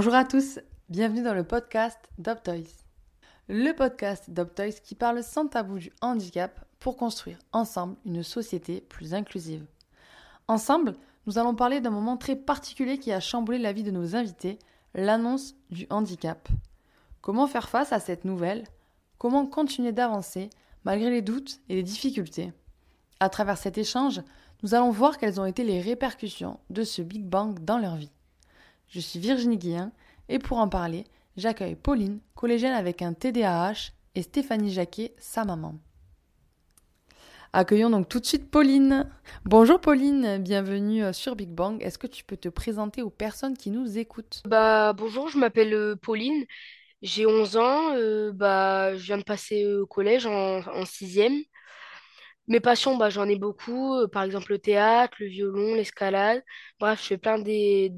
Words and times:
Bonjour 0.00 0.14
à 0.14 0.24
tous, 0.24 0.58
bienvenue 0.88 1.22
dans 1.22 1.34
le 1.34 1.44
podcast 1.44 1.98
DopToys. 2.16 2.64
Le 3.50 3.72
podcast 3.72 4.30
DopToys 4.30 4.80
qui 4.82 4.94
parle 4.94 5.22
sans 5.22 5.46
tabou 5.46 5.78
du 5.78 5.92
handicap 6.00 6.64
pour 6.78 6.96
construire 6.96 7.38
ensemble 7.52 7.96
une 8.06 8.22
société 8.22 8.80
plus 8.80 9.12
inclusive. 9.12 9.66
Ensemble, 10.48 10.94
nous 11.26 11.36
allons 11.36 11.54
parler 11.54 11.82
d'un 11.82 11.90
moment 11.90 12.16
très 12.16 12.34
particulier 12.34 12.96
qui 12.96 13.12
a 13.12 13.20
chamboulé 13.20 13.58
la 13.58 13.74
vie 13.74 13.82
de 13.82 13.90
nos 13.90 14.16
invités, 14.16 14.58
l'annonce 14.94 15.54
du 15.68 15.86
handicap. 15.90 16.48
Comment 17.20 17.46
faire 17.46 17.68
face 17.68 17.92
à 17.92 18.00
cette 18.00 18.24
nouvelle? 18.24 18.64
Comment 19.18 19.44
continuer 19.44 19.92
d'avancer 19.92 20.48
malgré 20.84 21.10
les 21.10 21.20
doutes 21.20 21.60
et 21.68 21.74
les 21.74 21.82
difficultés? 21.82 22.54
À 23.20 23.28
travers 23.28 23.58
cet 23.58 23.76
échange, 23.76 24.22
nous 24.62 24.74
allons 24.74 24.92
voir 24.92 25.18
quelles 25.18 25.42
ont 25.42 25.44
été 25.44 25.62
les 25.62 25.82
répercussions 25.82 26.58
de 26.70 26.84
ce 26.84 27.02
Big 27.02 27.26
Bang 27.26 27.62
dans 27.62 27.76
leur 27.76 27.96
vie. 27.96 28.10
Je 28.90 29.00
suis 29.00 29.18
Virginie 29.18 29.56
Guillen 29.56 29.90
et 30.28 30.38
pour 30.38 30.58
en 30.58 30.68
parler, 30.68 31.06
j'accueille 31.38 31.76
Pauline, 31.76 32.20
collégienne 32.34 32.74
avec 32.74 33.00
un 33.00 33.14
TDAH, 33.14 33.92
et 34.14 34.20
Stéphanie 34.22 34.70
Jacquet, 34.70 35.14
sa 35.18 35.46
maman. 35.46 35.78
Accueillons 37.52 37.90
donc 37.90 38.08
tout 38.08 38.20
de 38.20 38.26
suite 38.26 38.50
Pauline. 38.50 39.08
Bonjour 39.44 39.80
Pauline, 39.80 40.38
bienvenue 40.38 41.04
euh, 41.04 41.12
sur 41.12 41.36
Big 41.36 41.48
Bang. 41.50 41.82
Est-ce 41.82 41.98
que 41.98 42.06
tu 42.06 42.24
peux 42.24 42.36
te 42.36 42.48
présenter 42.48 43.02
aux 43.02 43.10
personnes 43.10 43.56
qui 43.56 43.70
nous 43.70 43.98
écoutent? 43.98 44.44
Bah 44.44 44.92
bonjour, 44.94 45.28
je 45.28 45.38
m'appelle 45.38 45.74
euh, 45.74 45.96
Pauline, 45.96 46.44
j'ai 47.02 47.26
11 47.26 47.56
ans, 47.58 47.94
euh, 47.96 48.32
bah 48.32 48.96
je 48.96 49.04
viens 49.04 49.18
de 49.18 49.24
passer 49.24 49.66
au 49.66 49.86
collège 49.86 50.26
en, 50.26 50.60
en 50.60 50.86
sixième. 50.86 51.42
Mes 52.48 52.60
passions, 52.60 52.96
bah 52.96 53.10
j'en 53.10 53.28
ai 53.28 53.36
beaucoup, 53.38 53.96
par 54.08 54.22
exemple 54.24 54.52
le 54.52 54.58
théâtre, 54.58 55.14
le 55.20 55.26
violon, 55.26 55.74
l'escalade. 55.74 56.42
Bref, 56.80 57.00
je 57.02 57.06
fais 57.08 57.18
plein 57.18 57.38
des- 57.38 57.92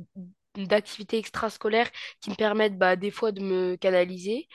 d'activités 0.56 1.18
extrascolaires 1.18 1.90
qui 2.20 2.30
me 2.30 2.34
permettent 2.34 2.78
bah, 2.78 2.96
des 2.96 3.10
fois 3.10 3.32
de 3.32 3.40
me 3.40 3.76
canaliser. 3.76 4.48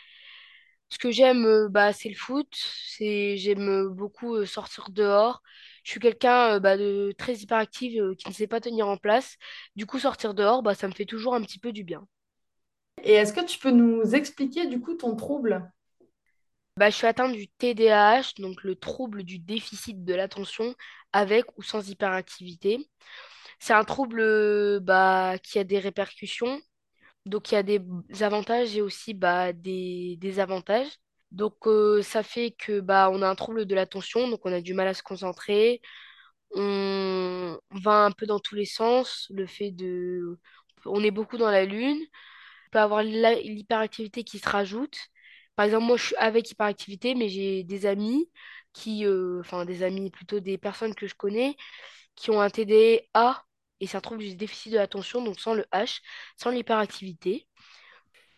Ce 0.90 0.98
que 0.98 1.12
j'aime, 1.12 1.46
euh, 1.46 1.68
bah, 1.70 1.92
c'est 1.92 2.10
le 2.10 2.16
foot, 2.16 2.48
c'est 2.54 3.36
j'aime 3.38 3.68
euh, 3.70 3.90
beaucoup 3.90 4.36
euh, 4.36 4.46
sortir 4.46 4.90
dehors. 4.90 5.42
Je 5.84 5.92
suis 5.92 6.00
quelqu'un 6.00 6.60
bah, 6.60 6.78
de 6.78 7.14
très 7.18 7.36
hyperactif 7.36 8.00
euh, 8.00 8.16
qui 8.16 8.30
ne 8.30 8.34
sait 8.34 8.48
pas 8.48 8.62
tenir 8.62 8.88
en 8.88 8.98
place. 8.98 9.36
Du 9.76 9.86
coup, 9.86 10.00
sortir 10.00 10.34
dehors, 10.34 10.64
bah, 10.64 10.76
ça 10.76 10.88
me 10.88 10.94
fait 10.94 11.06
toujours 11.06 11.36
un 11.36 11.42
petit 11.42 11.60
peu 11.60 11.74
du 11.74 11.84
bien. 11.84 12.08
Et 13.04 13.14
est-ce 13.14 13.34
que 13.34 13.46
tu 13.46 13.60
peux 13.60 13.72
nous 13.72 14.16
expliquer 14.16 14.68
du 14.68 14.80
coup 14.80 14.96
ton 14.96 15.16
trouble? 15.16 15.72
Bah, 16.78 16.90
je 16.90 16.96
suis 16.96 17.08
atteinte 17.08 17.34
du 17.34 17.48
TDAH, 17.48 18.34
donc 18.38 18.64
le 18.64 18.76
trouble 18.76 19.24
du 19.24 19.40
déficit 19.40 20.06
de 20.06 20.14
l'attention 20.14 20.76
avec 21.12 21.46
ou 21.58 21.64
sans 21.64 21.90
hyperactivité. 21.90 22.88
C'est 23.60 23.74
un 23.74 23.84
trouble 23.84 24.20
euh, 24.22 24.80
bah, 24.82 25.36
qui 25.44 25.60
a 25.60 25.64
des 25.64 25.80
répercussions, 25.80 26.60
donc 27.26 27.52
il 27.52 27.56
y 27.56 27.58
a 27.58 27.64
des 27.64 27.82
avantages 28.22 28.76
et 28.78 28.82
aussi 28.82 29.14
bah, 29.14 29.54
des 29.54 30.18
désavantages. 30.20 30.90
Donc 31.32 31.68
euh, 31.68 32.02
ça 32.04 32.24
fait 32.24 32.52
que 32.52 32.80
bah, 32.82 33.10
on 33.12 33.22
a 33.22 33.30
un 33.30 33.36
trouble 33.36 33.66
de 33.66 33.76
l'attention, 33.76 34.30
donc 34.30 34.42
on 34.46 34.54
a 34.54 34.62
du 34.62 34.74
mal 34.74 34.88
à 34.88 34.94
se 34.94 35.04
concentrer, 35.04 35.82
on 36.56 37.58
va 37.72 38.06
un 38.06 38.12
peu 38.12 38.26
dans 38.26 38.40
tous 38.40 38.56
les 38.56 38.66
sens, 38.66 39.28
le 39.30 39.46
fait 39.48 39.72
de... 39.72 40.40
On 40.86 41.04
est 41.04 41.12
beaucoup 41.12 41.38
dans 41.38 41.52
la 41.52 41.66
lune, 41.66 42.00
peut 42.72 42.80
avoir 42.80 43.04
l'hyperactivité 43.04 44.24
qui 44.24 44.40
se 44.40 44.50
rajoute. 44.50 44.98
Par 45.56 45.66
exemple, 45.66 45.86
moi, 45.86 45.98
je 45.98 46.08
suis 46.08 46.16
avec 46.18 46.52
hyperactivité, 46.52 47.16
mais 47.16 47.30
j'ai 47.30 47.64
des 47.64 47.86
amis 47.86 48.30
qui, 48.74 49.06
euh, 49.06 49.40
enfin, 49.42 49.66
des 49.66 49.84
amis, 49.84 50.12
plutôt 50.12 50.40
des 50.40 50.58
personnes 50.58 50.96
que 50.96 51.08
je 51.08 51.16
connais, 51.16 51.56
qui 52.16 52.32
ont 52.32 52.42
un 52.42 52.50
TDA, 52.50 53.44
et 53.80 53.88
c'est 53.88 53.98
un 53.98 54.02
trouble 54.02 54.22
du 54.24 54.36
déficit 54.36 54.72
de 54.74 54.78
l'attention, 54.78 55.24
donc 55.24 55.40
sans 55.40 55.54
le 55.54 55.66
H, 55.74 56.00
sans 56.38 56.50
l'hyperactivité. 56.52 57.48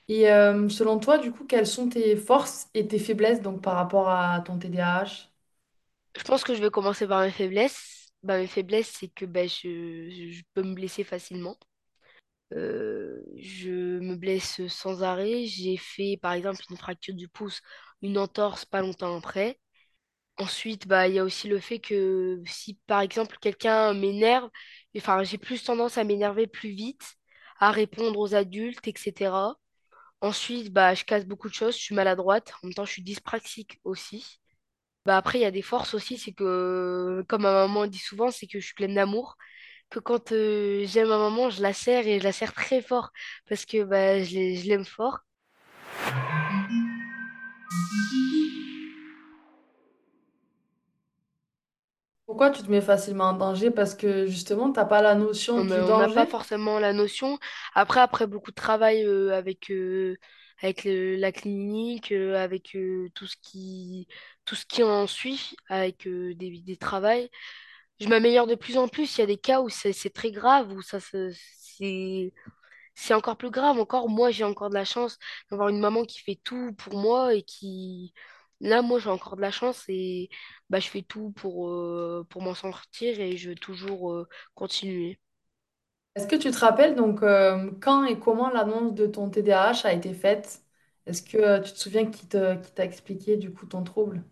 Et 0.10 0.30
euh, 0.32 0.68
selon 0.70 1.00
toi, 1.00 1.18
du 1.18 1.32
coup, 1.32 1.46
quelles 1.46 1.68
sont 1.68 1.88
tes 1.90 2.16
forces 2.18 2.68
et 2.74 2.88
tes 2.88 3.00
faiblesses 3.00 3.42
donc 3.42 3.62
par 3.62 3.76
rapport 3.76 4.10
à 4.10 4.42
ton 4.42 4.58
TDAH 4.60 5.30
Je 6.18 6.24
pense 6.24 6.44
que 6.44 6.54
je 6.56 6.62
vais 6.62 6.70
commencer 6.72 7.08
par 7.08 7.22
mes 7.22 7.32
faiblesses. 7.32 8.12
Bah, 8.24 8.38
mes 8.38 8.48
faiblesses, 8.48 8.90
c'est 9.00 9.08
que 9.10 9.26
bah, 9.26 9.48
je, 9.48 10.10
je 10.32 10.42
peux 10.54 10.64
me 10.64 10.74
blesser 10.76 11.04
facilement. 11.04 11.58
Euh, 12.54 13.22
je 13.38 14.00
me 14.00 14.16
blesse 14.16 14.66
sans 14.68 15.04
arrêt. 15.04 15.46
J'ai 15.46 15.78
fait, 15.78 16.18
par 16.22 16.34
exemple, 16.34 16.62
une 16.72 16.78
fracture 16.78 17.16
du 17.16 17.28
pouce, 17.30 17.62
une 18.02 18.18
entorse 18.18 18.66
pas 18.66 18.82
longtemps 18.82 19.18
après. 19.18 19.60
Ensuite, 20.38 20.88
bah, 20.88 21.08
il 21.08 21.16
y 21.16 21.20
a 21.20 21.24
aussi 21.26 21.48
le 21.50 21.60
fait 21.60 21.80
que 21.80 22.42
si 22.48 22.80
par 22.88 23.02
exemple 23.02 23.38
quelqu'un 23.42 23.94
m'énerve, 23.94 24.50
enfin, 24.98 25.24
j'ai 25.24 25.38
plus 25.38 25.64
tendance 25.64 25.98
à 25.98 26.04
m'énerver 26.04 26.48
plus 26.48 26.70
vite, 26.72 27.16
à 27.60 27.72
répondre 27.72 28.20
aux 28.20 28.36
adultes, 28.36 28.88
etc. 28.88 29.58
Ensuite, 30.22 30.72
bah, 30.74 30.94
je 30.96 31.04
casse 31.06 31.26
beaucoup 31.26 31.50
de 31.50 31.54
choses, 31.54 31.76
je 31.78 31.82
suis 31.84 31.96
maladroite, 31.96 32.52
en 32.64 32.68
même 32.68 32.74
temps, 32.76 32.86
je 32.86 32.92
suis 32.94 33.04
dyspraxique 33.04 33.80
aussi. 33.86 34.40
Bah, 35.06 35.18
après, 35.18 35.40
il 35.40 35.42
y 35.44 35.46
a 35.46 35.52
des 35.52 35.62
forces 35.64 35.94
aussi, 35.96 36.18
c'est 36.18 36.34
que, 36.34 37.24
comme 37.28 37.44
ma 37.44 37.54
maman 37.54 37.88
dit 37.88 37.98
souvent, 38.00 38.32
c'est 38.32 38.48
que 38.48 38.60
je 38.60 38.66
suis 38.66 38.76
pleine 38.76 38.96
d'amour, 38.96 39.38
que 39.90 40.00
quand 40.00 40.32
euh, 40.34 40.86
j'aime 40.88 41.10
ma 41.10 41.18
maman, 41.20 41.50
je 41.52 41.62
la 41.64 41.74
serre 41.74 42.08
et 42.08 42.20
je 42.20 42.24
la 42.26 42.34
serre 42.34 42.54
très 42.54 42.82
fort 42.82 43.12
parce 43.50 43.66
que 43.66 43.84
bah, 43.86 44.24
je 44.24 44.36
l'ai- 44.36 44.58
je 44.58 44.68
l'aime 44.70 44.86
fort. 44.86 45.20
Pourquoi 52.30 52.50
tu 52.50 52.64
te 52.64 52.72
mets 52.72 52.80
facilement 52.80 53.26
en 53.26 53.34
danger? 53.34 53.72
Parce 53.72 53.94
que 53.94 54.26
justement, 54.26 54.72
t'as 54.72 54.86
pas 54.86 55.02
la 55.02 55.16
notion 55.16 55.60
On 55.60 55.66
du 55.66 55.82
on 55.82 55.96
n'a 55.96 56.10
pas 56.10 56.26
forcément 56.28 56.80
la 56.80 56.94
notion. 56.94 57.40
Après, 57.74 58.00
après 58.02 58.28
beaucoup 58.28 58.52
de 58.52 58.56
travail 58.56 59.04
euh, 59.04 59.34
avec, 59.36 59.72
euh, 59.72 60.16
avec 60.62 60.84
le- 60.86 61.16
la 61.16 61.32
clinique, 61.32 62.12
euh, 62.12 62.36
avec 62.38 62.76
euh, 62.76 63.10
tout 63.16 63.26
ce 63.28 63.36
qui, 63.42 64.08
tout 64.46 64.56
ce 64.56 64.66
qui 64.66 64.84
en 64.84 65.08
suit, 65.08 65.56
avec 65.68 66.08
euh, 66.08 66.36
des, 66.36 66.62
des 66.62 66.78
travails, 66.78 67.30
je 68.02 68.08
m'améliore 68.10 68.48
de 68.48 68.56
plus 68.56 68.78
en 68.78 68.88
plus. 68.90 69.18
Il 69.18 69.22
y 69.22 69.24
a 69.24 69.28
des 69.28 69.38
cas 69.40 69.62
où 69.62 69.70
c'est 69.70 69.94
c'est 69.94 70.12
très 70.12 70.32
grave, 70.32 70.72
où 70.74 70.82
ça 70.84 71.00
se- 71.02 71.32
c'est 71.60 72.34
c'est 72.96 73.14
encore 73.14 73.38
plus 73.38 73.52
grave. 73.52 73.80
Encore, 73.80 74.10
moi, 74.10 74.32
j'ai 74.32 74.44
encore 74.44 74.70
de 74.70 74.76
la 74.76 74.86
chance 74.86 75.18
d'avoir 75.52 75.70
une 75.70 75.80
maman 75.80 76.04
qui 76.06 76.20
fait 76.20 76.40
tout 76.44 76.74
pour 76.74 76.98
moi 77.00 77.34
et 77.34 77.44
qui... 77.44 78.14
Là, 78.62 78.82
moi, 78.82 79.00
j'ai 79.00 79.10
encore 79.10 79.36
de 79.38 79.42
la 79.42 79.52
chance 79.52 79.86
et 79.88 80.30
bah, 80.70 80.80
je 80.80 80.90
fais 80.90 81.02
tout 81.02 81.32
pour, 81.32 81.70
euh, 81.70 82.26
pour 82.30 82.42
m'en 82.42 82.54
sortir 82.56 83.20
et 83.20 83.38
je 83.38 83.50
veux 83.50 83.56
toujours 83.56 84.12
euh, 84.14 84.28
continuer. 84.56 85.20
Est-ce 86.16 86.28
que 86.28 86.36
tu 86.36 86.52
te 86.52 86.58
rappelles 86.60 86.96
donc 86.96 87.24
euh, 87.24 87.72
quand 87.82 88.04
et 88.06 88.20
comment 88.20 88.50
l'annonce 88.52 88.94
de 88.94 89.08
ton 89.08 89.30
TDAH 89.30 89.86
a 89.88 89.94
été 89.94 90.14
faite? 90.14 90.62
Est-ce 91.08 91.24
que 91.24 91.60
tu 91.64 91.72
te 91.74 91.78
souviens 91.80 92.10
qui 92.12 92.28
te, 92.28 92.56
qui 92.62 92.72
t'a 92.74 92.86
expliqué 92.86 93.38
du 93.38 93.52
coup 93.54 93.66
ton 93.66 93.84
trouble? 93.84 94.24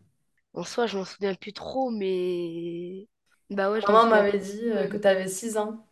En 0.53 0.63
soi, 0.65 0.87
je 0.87 0.97
m'en 0.97 1.05
souviens 1.05 1.35
plus 1.35 1.53
trop, 1.53 1.89
mais... 1.89 3.07
Bah 3.49 3.71
ouais, 3.71 3.79
je 3.81 3.89
m'en 3.89 3.97
Maman 3.97 4.01
souviens 4.01 4.23
m'avait 4.23 4.37
dit 4.37 4.69
euh, 4.69 4.87
que 4.87 4.97
tu 4.97 5.07
avais 5.07 5.27
6 5.27 5.57
ans. 5.57 5.87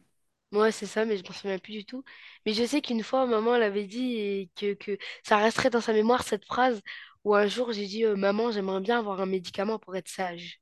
Ouais, 0.51 0.71
c'est 0.71 0.85
ça, 0.85 1.03
mais 1.05 1.17
je 1.17 1.23
m'en 1.23 1.31
souviens 1.33 1.59
plus 1.59 1.73
du 1.73 1.85
tout. 1.85 2.03
Mais 2.45 2.53
je 2.53 2.63
sais 2.65 2.81
qu'une 2.81 3.03
fois, 3.03 3.25
maman 3.25 3.57
l'avait 3.57 3.85
dit 3.85 4.15
et 4.15 4.49
que, 4.55 4.73
que 4.73 4.97
ça 5.23 5.37
resterait 5.37 5.69
dans 5.69 5.81
sa 5.81 5.91
mémoire, 5.93 6.23
cette 6.23 6.45
phrase, 6.45 6.81
où 7.25 7.35
un 7.35 7.47
jour, 7.47 7.73
j'ai 7.73 7.87
dit, 7.87 8.05
euh, 8.05 8.17
Maman, 8.17 8.51
j'aimerais 8.51 8.81
bien 8.81 8.99
avoir 8.99 9.21
un 9.21 9.27
médicament 9.27 9.79
pour 9.79 9.95
être 9.97 10.09
sage. 10.09 10.61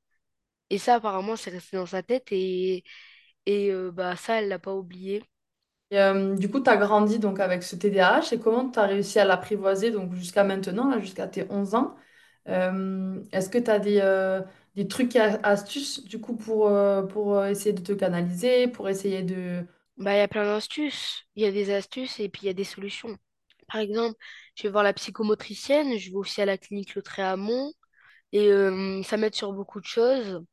Et 0.70 0.78
ça, 0.78 0.96
apparemment, 0.96 1.36
c'est 1.36 1.50
resté 1.50 1.76
dans 1.78 1.86
sa 1.86 2.02
tête 2.04 2.28
et, 2.32 2.84
et 3.46 3.70
euh, 3.72 3.90
bah, 3.92 4.16
ça, 4.16 4.40
elle 4.40 4.48
l'a 4.48 4.58
pas 4.60 4.74
oublié. 4.74 5.24
Et, 5.90 5.98
euh, 6.00 6.34
du 6.36 6.50
coup, 6.50 6.60
tu 6.60 6.70
as 6.70 6.76
grandi 6.76 7.18
donc 7.18 7.40
avec 7.40 7.62
ce 7.62 7.76
TDAH 7.76 8.32
et 8.32 8.38
comment 8.40 8.70
tu 8.70 8.78
as 8.78 8.84
réussi 8.86 9.18
à 9.18 9.24
l'apprivoiser 9.24 9.90
donc 9.90 10.14
jusqu'à 10.14 10.44
maintenant, 10.44 10.88
là, 10.90 10.98
jusqu'à 10.98 11.26
tes 11.28 11.46
11 11.50 11.74
ans? 11.74 11.94
Euh, 12.48 13.22
est-ce 13.32 13.48
que 13.48 13.58
tu 13.58 13.70
as 13.70 13.78
des, 13.78 14.00
euh, 14.02 14.42
des 14.74 14.88
trucs 14.88 15.14
et 15.16 15.20
astuces 15.20 16.04
du 16.04 16.20
coup 16.20 16.36
pour, 16.36 16.70
pour 17.08 17.44
essayer 17.46 17.72
de 17.72 17.80
te 17.82 17.92
canaliser, 17.92 18.68
pour 18.68 18.88
essayer 18.88 19.22
de... 19.22 19.64
Bah, 19.96 20.14
il 20.14 20.18
y 20.18 20.20
a 20.20 20.28
plein 20.28 20.44
d'astuces. 20.44 21.24
Il 21.34 21.42
y 21.42 21.46
a 21.46 21.50
des 21.50 21.72
astuces 21.74 22.20
et 22.20 22.28
puis 22.28 22.42
il 22.42 22.46
y 22.46 22.48
a 22.50 22.52
des 22.52 22.62
solutions. 22.62 23.18
Par 23.68 23.80
exemple, 23.80 24.16
je 24.56 24.64
vais 24.64 24.70
voir 24.70 24.84
la 24.84 24.92
psychomotricienne, 24.92 25.98
je 25.98 26.10
vais 26.10 26.16
aussi 26.16 26.40
à 26.42 26.46
la 26.46 26.58
clinique 26.58 26.94
Le 26.94 27.02
Tréamont 27.02 27.72
et 28.32 28.48
euh, 28.52 29.02
ça 29.04 29.16
m'aide 29.18 29.34
sur 29.34 29.52
beaucoup 29.54 29.80
de 29.80 29.86
choses. 29.86 30.44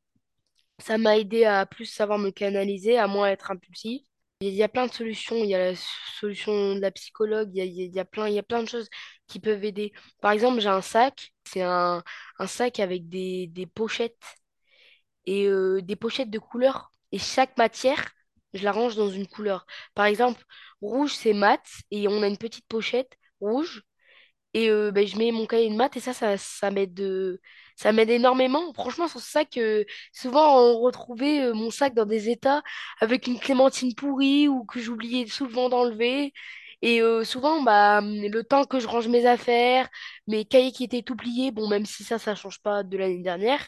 Ça 0.79 0.97
m'a 0.97 1.17
aidé 1.17 1.45
à 1.45 1.65
plus 1.65 1.85
savoir 1.85 2.17
me 2.19 2.31
canaliser, 2.31 2.97
à 2.97 3.07
moins 3.07 3.27
être 3.29 3.51
impulsif. 3.51 4.01
Il 4.41 4.53
y 4.53 4.63
a 4.63 4.69
plein 4.69 4.87
de 4.87 4.91
solutions. 4.93 5.35
Il 5.37 5.49
y 5.49 5.55
a 5.55 5.71
la 5.71 5.75
solution 6.19 6.75
de 6.75 6.79
la 6.81 6.91
psychologue. 6.91 7.49
Il 7.53 7.57
y 7.59 7.61
a, 7.61 7.65
il 7.65 7.95
y 7.95 7.99
a- 7.99 8.05
plein, 8.05 8.27
il 8.27 8.33
y 8.35 8.39
a 8.39 8.43
plein 8.43 8.63
de 8.63 8.67
choses 8.69 8.89
qui 9.27 9.39
peuvent 9.39 9.63
aider. 9.63 9.93
Par 10.21 10.31
exemple, 10.31 10.59
j'ai 10.61 10.69
un 10.69 10.81
sac. 10.81 11.31
C'est 11.45 11.61
un, 11.61 12.03
un 12.39 12.47
sac 12.47 12.79
avec 12.79 13.09
des, 13.09 13.47
des 13.47 13.65
pochettes 13.67 14.17
et 15.25 15.47
euh, 15.47 15.81
des 15.81 15.95
pochettes 15.95 16.29
de 16.29 16.39
couleurs. 16.39 16.91
Et 17.11 17.17
chaque 17.19 17.57
matière, 17.57 18.11
je 18.53 18.63
la 18.63 18.71
range 18.71 18.95
dans 18.95 19.09
une 19.09 19.27
couleur. 19.27 19.65
Par 19.95 20.05
exemple, 20.05 20.43
rouge, 20.81 21.13
c'est 21.15 21.33
mat 21.33 21.61
et 21.91 22.07
on 22.07 22.21
a 22.23 22.27
une 22.27 22.37
petite 22.37 22.67
pochette 22.67 23.13
rouge. 23.39 23.83
Et 24.53 24.69
euh, 24.69 24.91
ben, 24.91 25.07
je 25.07 25.17
mets 25.17 25.31
mon 25.31 25.45
cahier 25.45 25.69
de 25.69 25.75
maths 25.75 25.95
et 25.97 26.01
ça, 26.01 26.13
ça, 26.13 26.37
ça 26.37 26.71
m'aide 26.71 26.99
euh, 26.99 27.39
ça 27.77 27.93
m'aide 27.93 28.09
énormément. 28.09 28.73
Franchement, 28.73 29.07
sur 29.07 29.21
ce 29.21 29.29
sac, 29.31 29.57
souvent 30.13 30.59
on 30.59 30.79
retrouvait 30.81 31.41
euh, 31.45 31.53
mon 31.53 31.71
sac 31.71 31.93
dans 31.93 32.05
des 32.05 32.29
états 32.29 32.61
avec 32.99 33.27
une 33.27 33.39
clémentine 33.39 33.95
pourrie 33.95 34.47
ou 34.47 34.65
que 34.65 34.79
j'oubliais 34.79 35.27
souvent 35.27 35.69
d'enlever. 35.69 36.33
Et 36.81 37.01
euh, 37.01 37.23
souvent, 37.23 37.61
bah, 37.61 38.01
le 38.01 38.41
temps 38.43 38.65
que 38.65 38.79
je 38.79 38.87
range 38.87 39.07
mes 39.07 39.25
affaires, 39.27 39.87
mes 40.27 40.45
cahiers 40.45 40.71
qui 40.71 40.83
étaient 40.83 41.03
tout 41.03 41.15
pliés, 41.15 41.51
bon, 41.51 41.67
même 41.69 41.85
si 41.85 42.03
ça, 42.03 42.17
ça 42.19 42.33
change 42.35 42.59
pas 42.61 42.83
de 42.83 42.97
l'année 42.97 43.21
dernière. 43.21 43.67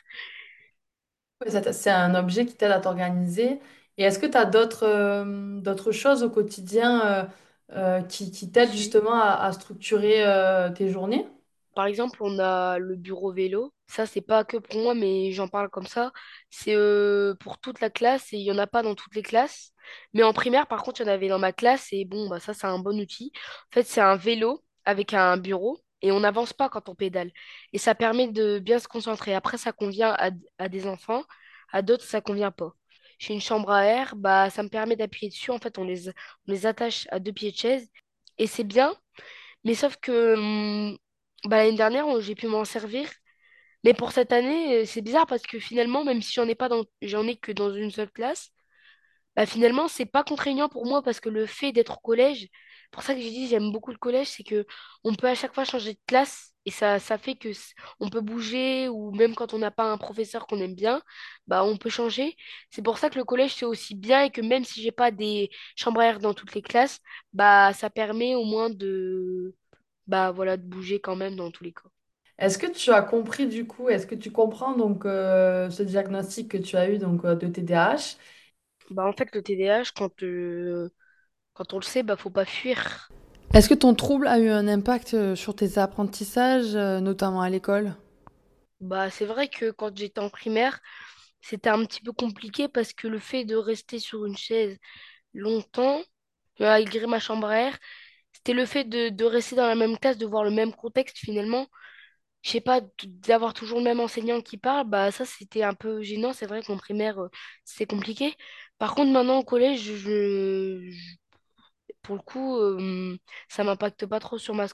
C'est 1.74 1.90
un 1.92 2.16
objet 2.16 2.46
qui 2.46 2.56
t'aide 2.56 2.72
à 2.72 2.80
t'organiser. 2.80 3.60
Et 3.98 4.04
est-ce 4.04 4.20
que 4.20 4.26
tu 4.26 4.38
as 4.38 4.46
d'autres 4.46 4.84
euh, 4.88 5.60
d'autres 5.62 5.92
choses 5.92 6.24
au 6.24 6.30
quotidien 6.30 7.06
euh, 7.06 7.26
euh, 7.74 8.02
qui, 8.04 8.32
qui 8.32 8.52
t'aident 8.52 8.72
Si. 8.72 8.74
justement 8.74 9.14
à, 9.16 9.32
à 9.46 9.52
structurer 9.54 10.24
euh, 10.26 10.70
tes 10.72 10.90
journées? 10.90 11.28
Par 11.76 11.86
exemple, 11.88 12.20
on 12.22 12.38
a 12.40 12.78
le 12.78 12.96
bureau 12.96 13.32
vélo. 13.34 13.74
Ça, 13.88 14.06
c'est 14.06 14.22
pas 14.22 14.44
que 14.44 14.58
pour 14.58 14.80
moi, 14.82 14.94
mais 14.94 15.32
j'en 15.32 15.48
parle 15.48 15.70
comme 15.70 15.88
ça. 15.88 16.12
C'est 16.52 16.76
euh, 16.76 17.34
pour 17.40 17.58
toute 17.60 17.80
la 17.82 17.90
classe 17.90 18.32
et 18.34 18.38
il 18.38 18.44
y 18.44 18.52
en 18.52 18.58
a 18.60 18.68
pas 18.68 18.84
dans 18.84 18.94
toutes 18.96 19.16
les 19.16 19.24
classes. 19.24 19.72
Mais 20.14 20.22
en 20.24 20.34
primaire, 20.34 20.68
par 20.68 20.84
contre, 20.84 21.02
il 21.02 21.06
y 21.08 21.10
en 21.10 21.12
avait 21.14 21.30
dans 21.30 21.40
ma 21.40 21.52
classe 21.52 21.88
et 21.92 22.06
bon, 22.06 22.30
bah 22.30 22.40
ça, 22.40 22.54
c'est 22.54 22.68
un 22.68 22.78
bon 22.80 23.00
outil. 23.00 23.32
En 23.72 23.74
fait, 23.74 23.84
c'est 23.84 24.02
un 24.02 24.16
vélo 24.16 24.64
avec 24.86 25.14
un 25.16 25.38
bureau 25.38 25.80
et 26.02 26.12
on 26.12 26.20
n'avance 26.20 26.54
pas 26.54 26.70
quand 26.70 26.90
on 26.90 26.96
pédale. 26.96 27.32
Et 27.74 27.78
ça 27.80 27.96
permet 27.96 28.28
de 28.32 28.60
bien 28.60 28.78
se 28.80 28.88
concentrer. 28.88 29.34
Après, 29.34 29.58
ça 29.58 29.72
convient 29.72 30.12
à, 30.18 30.30
à 30.60 30.70
des 30.70 30.86
enfants, 30.88 31.24
à 31.72 31.82
d'autres, 31.82 32.06
ça 32.06 32.22
convient 32.22 32.52
pas. 32.52 32.74
J'ai 33.20 33.34
une 33.34 33.42
chambre 33.42 33.70
à 33.72 33.86
air, 33.86 34.16
bah 34.16 34.50
ça 34.50 34.64
me 34.64 34.70
permet 34.70 34.96
d'appuyer 34.96 35.30
dessus. 35.30 35.52
En 35.52 35.60
fait, 35.60 35.78
on 35.78 35.84
les, 35.84 36.66
attache 36.66 37.08
à 37.12 37.20
deux 37.20 37.34
pieds 37.34 37.52
de 37.52 37.58
chaise 37.58 37.90
et 38.38 38.48
c'est 38.48 38.64
bien. 38.64 38.96
Mais 39.66 39.76
sauf 39.76 39.98
que 39.98 40.36
hum, 40.36 40.98
bah, 41.46 41.58
l'année 41.58 41.78
dernière, 41.78 42.22
j'ai 42.22 42.36
pu 42.36 42.48
m'en 42.48 42.66
servir. 42.66 43.10
Mais 43.84 43.94
pour 43.94 44.12
cette 44.14 44.32
année, 44.34 44.84
euh, 44.84 44.86
c'est 44.86 45.02
bizarre 45.02 45.28
parce 45.28 45.44
que 45.44 45.60
finalement, 45.60 46.04
même 46.06 46.22
si 46.22 46.34
j'en 46.34 46.48
ai 46.48 46.56
dans, 46.56 46.86
ai 47.28 47.38
que 47.38 47.52
dans 47.52 47.74
une 47.74 47.92
seule 47.92 48.12
classe, 48.12 48.52
bah 49.36 49.46
finalement, 49.46 49.88
c'est 49.88 50.06
pas 50.06 50.24
contraignant 50.24 50.70
pour 50.70 50.86
moi 50.86 51.02
parce 51.04 51.20
que 51.20 51.30
le 51.30 51.46
fait 51.46 51.72
d'être 51.72 51.98
au 51.98 52.02
collège, 52.02 52.50
pour 52.94 53.04
ça 53.04 53.16
que 53.16 53.22
j'ai 53.22 53.32
dit 53.32 53.48
j'aime 53.50 53.72
beaucoup 53.74 53.92
le 53.92 53.98
collège, 53.98 54.28
c'est 54.30 54.44
que 54.44 54.66
on 55.04 55.16
peut 55.16 55.28
à 55.28 55.36
chaque 55.36 55.54
fois 55.56 55.66
changer 55.66 55.94
de 55.96 56.00
classe 56.08 56.54
et 56.66 56.72
ça, 56.72 57.00
ça 57.00 57.18
fait 57.18 57.36
que 57.36 57.50
on 58.00 58.10
peut 58.10 58.22
bouger 58.22 58.88
ou 58.90 59.12
même 59.14 59.36
quand 59.36 59.54
on 59.54 59.60
n'a 59.60 59.72
pas 59.72 59.92
un 59.92 59.98
professeur 59.98 60.48
qu'on 60.48 60.60
aime 60.62 60.76
bien, 60.76 61.02
bah 61.48 61.64
on 61.66 61.78
peut 61.78 61.90
changer. 61.90 62.38
C'est 62.72 62.82
pour 62.84 62.98
ça 63.00 63.10
que 63.10 63.18
le 63.20 63.26
collège 63.26 63.56
c'est 63.56 63.66
aussi 63.66 63.96
bien 63.96 64.24
et 64.24 64.32
que 64.32 64.42
même 64.42 64.66
si 64.66 64.82
j'ai 64.82 64.92
pas 64.94 65.12
des 65.12 65.50
chambres 65.76 66.02
à 66.02 66.06
air 66.08 66.20
dans 66.20 66.34
toutes 66.34 66.56
les 66.56 66.62
classes, 66.62 67.00
bah 67.34 67.74
ça 67.74 67.90
permet 67.90 68.36
au 68.36 68.46
moins 68.46 68.70
de 68.70 69.56
bah 70.08 70.32
voilà 70.32 70.58
de 70.58 70.64
bouger 70.64 71.00
quand 71.02 71.16
même 71.18 71.36
dans 71.38 71.52
tous 71.52 71.64
les 71.66 71.74
cas. 71.74 71.90
Est-ce 72.38 72.58
que 72.58 72.68
tu 72.68 72.92
as 72.92 73.02
compris 73.02 73.48
du 73.48 73.66
coup, 73.68 73.90
est-ce 73.90 74.06
que 74.08 74.16
tu 74.16 74.32
comprends 74.32 74.76
donc 74.76 75.06
euh, 75.06 75.70
ce 75.70 75.84
diagnostic 75.84 76.50
que 76.52 76.58
tu 76.58 76.76
as 76.78 76.90
eu 76.90 76.98
donc 76.98 77.24
euh, 77.26 77.36
de 77.36 77.48
TDAH? 77.48 78.18
Bah 78.90 79.06
en 79.06 79.14
fait 79.14 79.34
le 79.34 79.42
TDAH 79.44 79.92
quand 79.96 80.24
euh, 80.24 80.90
quand 81.54 81.74
on 81.74 81.78
le 81.80 81.84
sait, 81.84 82.04
bah 82.04 82.18
faut 82.18 82.30
pas 82.30 82.46
fuir. 82.46 83.12
Est-ce 83.54 83.70
que 83.70 83.74
ton 83.74 83.94
trouble 83.96 84.28
a 84.28 84.38
eu 84.40 84.50
un 84.50 84.68
impact 84.68 85.14
euh, 85.14 85.36
sur 85.36 85.56
tes 85.56 85.78
apprentissages, 85.78 86.76
euh, 86.76 87.00
notamment 87.00 87.42
à 87.42 87.50
l'école? 87.50 87.94
Bah, 88.80 89.10
c'est 89.10 89.26
vrai 89.26 89.48
que 89.50 89.72
quand 89.72 89.96
j'étais 89.98 90.20
en 90.20 90.30
primaire, 90.30 90.80
c'était 91.42 91.70
un 91.70 91.86
petit 91.86 92.02
peu 92.02 92.12
compliqué 92.14 92.68
parce 92.68 92.94
que 92.94 93.08
le 93.08 93.20
fait 93.20 93.46
de 93.46 93.56
rester 93.56 94.00
sur 94.00 94.26
une 94.26 94.38
chaise 94.38 94.78
longtemps, 95.34 96.04
malgré 96.60 97.08
ma 97.08 97.20
chambre 97.20 97.48
à 97.50 97.58
air, 97.60 97.80
c'était 98.34 98.54
le 98.54 98.66
fait 98.68 98.86
de, 98.86 99.10
de 99.10 99.26
rester 99.26 99.56
dans 99.58 99.68
la 99.68 99.76
même 99.76 99.98
classe, 100.00 100.18
de 100.18 100.26
voir 100.28 100.44
le 100.46 100.52
même 100.52 100.74
contexte 100.76 101.18
finalement. 101.20 101.68
Je 102.44 102.52
sais 102.52 102.62
pas, 102.62 102.82
d'avoir 103.06 103.54
toujours 103.54 103.80
le 103.80 103.86
même 103.86 104.00
enseignant 104.02 104.42
qui 104.42 104.58
parle, 104.58 104.88
bah 104.90 105.12
ça 105.12 105.26
c'était 105.26 105.64
un 105.64 105.74
peu 105.76 106.02
gênant. 106.04 106.34
C'est 106.34 106.48
vrai 106.48 106.64
qu'en 106.64 106.78
primaire, 106.78 107.20
euh, 107.22 107.30
c'est 107.66 107.86
compliqué. 107.88 108.36
Par 108.80 108.96
contre, 108.96 109.12
maintenant 109.12 109.40
au 109.40 109.44
collège, 109.46 109.82
je, 109.84 109.96
je- 110.92 111.16
pour 112.04 112.16
le 112.16 112.22
coup, 112.22 112.58
euh, 112.58 113.18
ça 113.50 113.64
m'impacte 113.64 114.06
pas 114.06 114.20
trop 114.20 114.38
sur 114.38 114.54
ma 114.56 114.68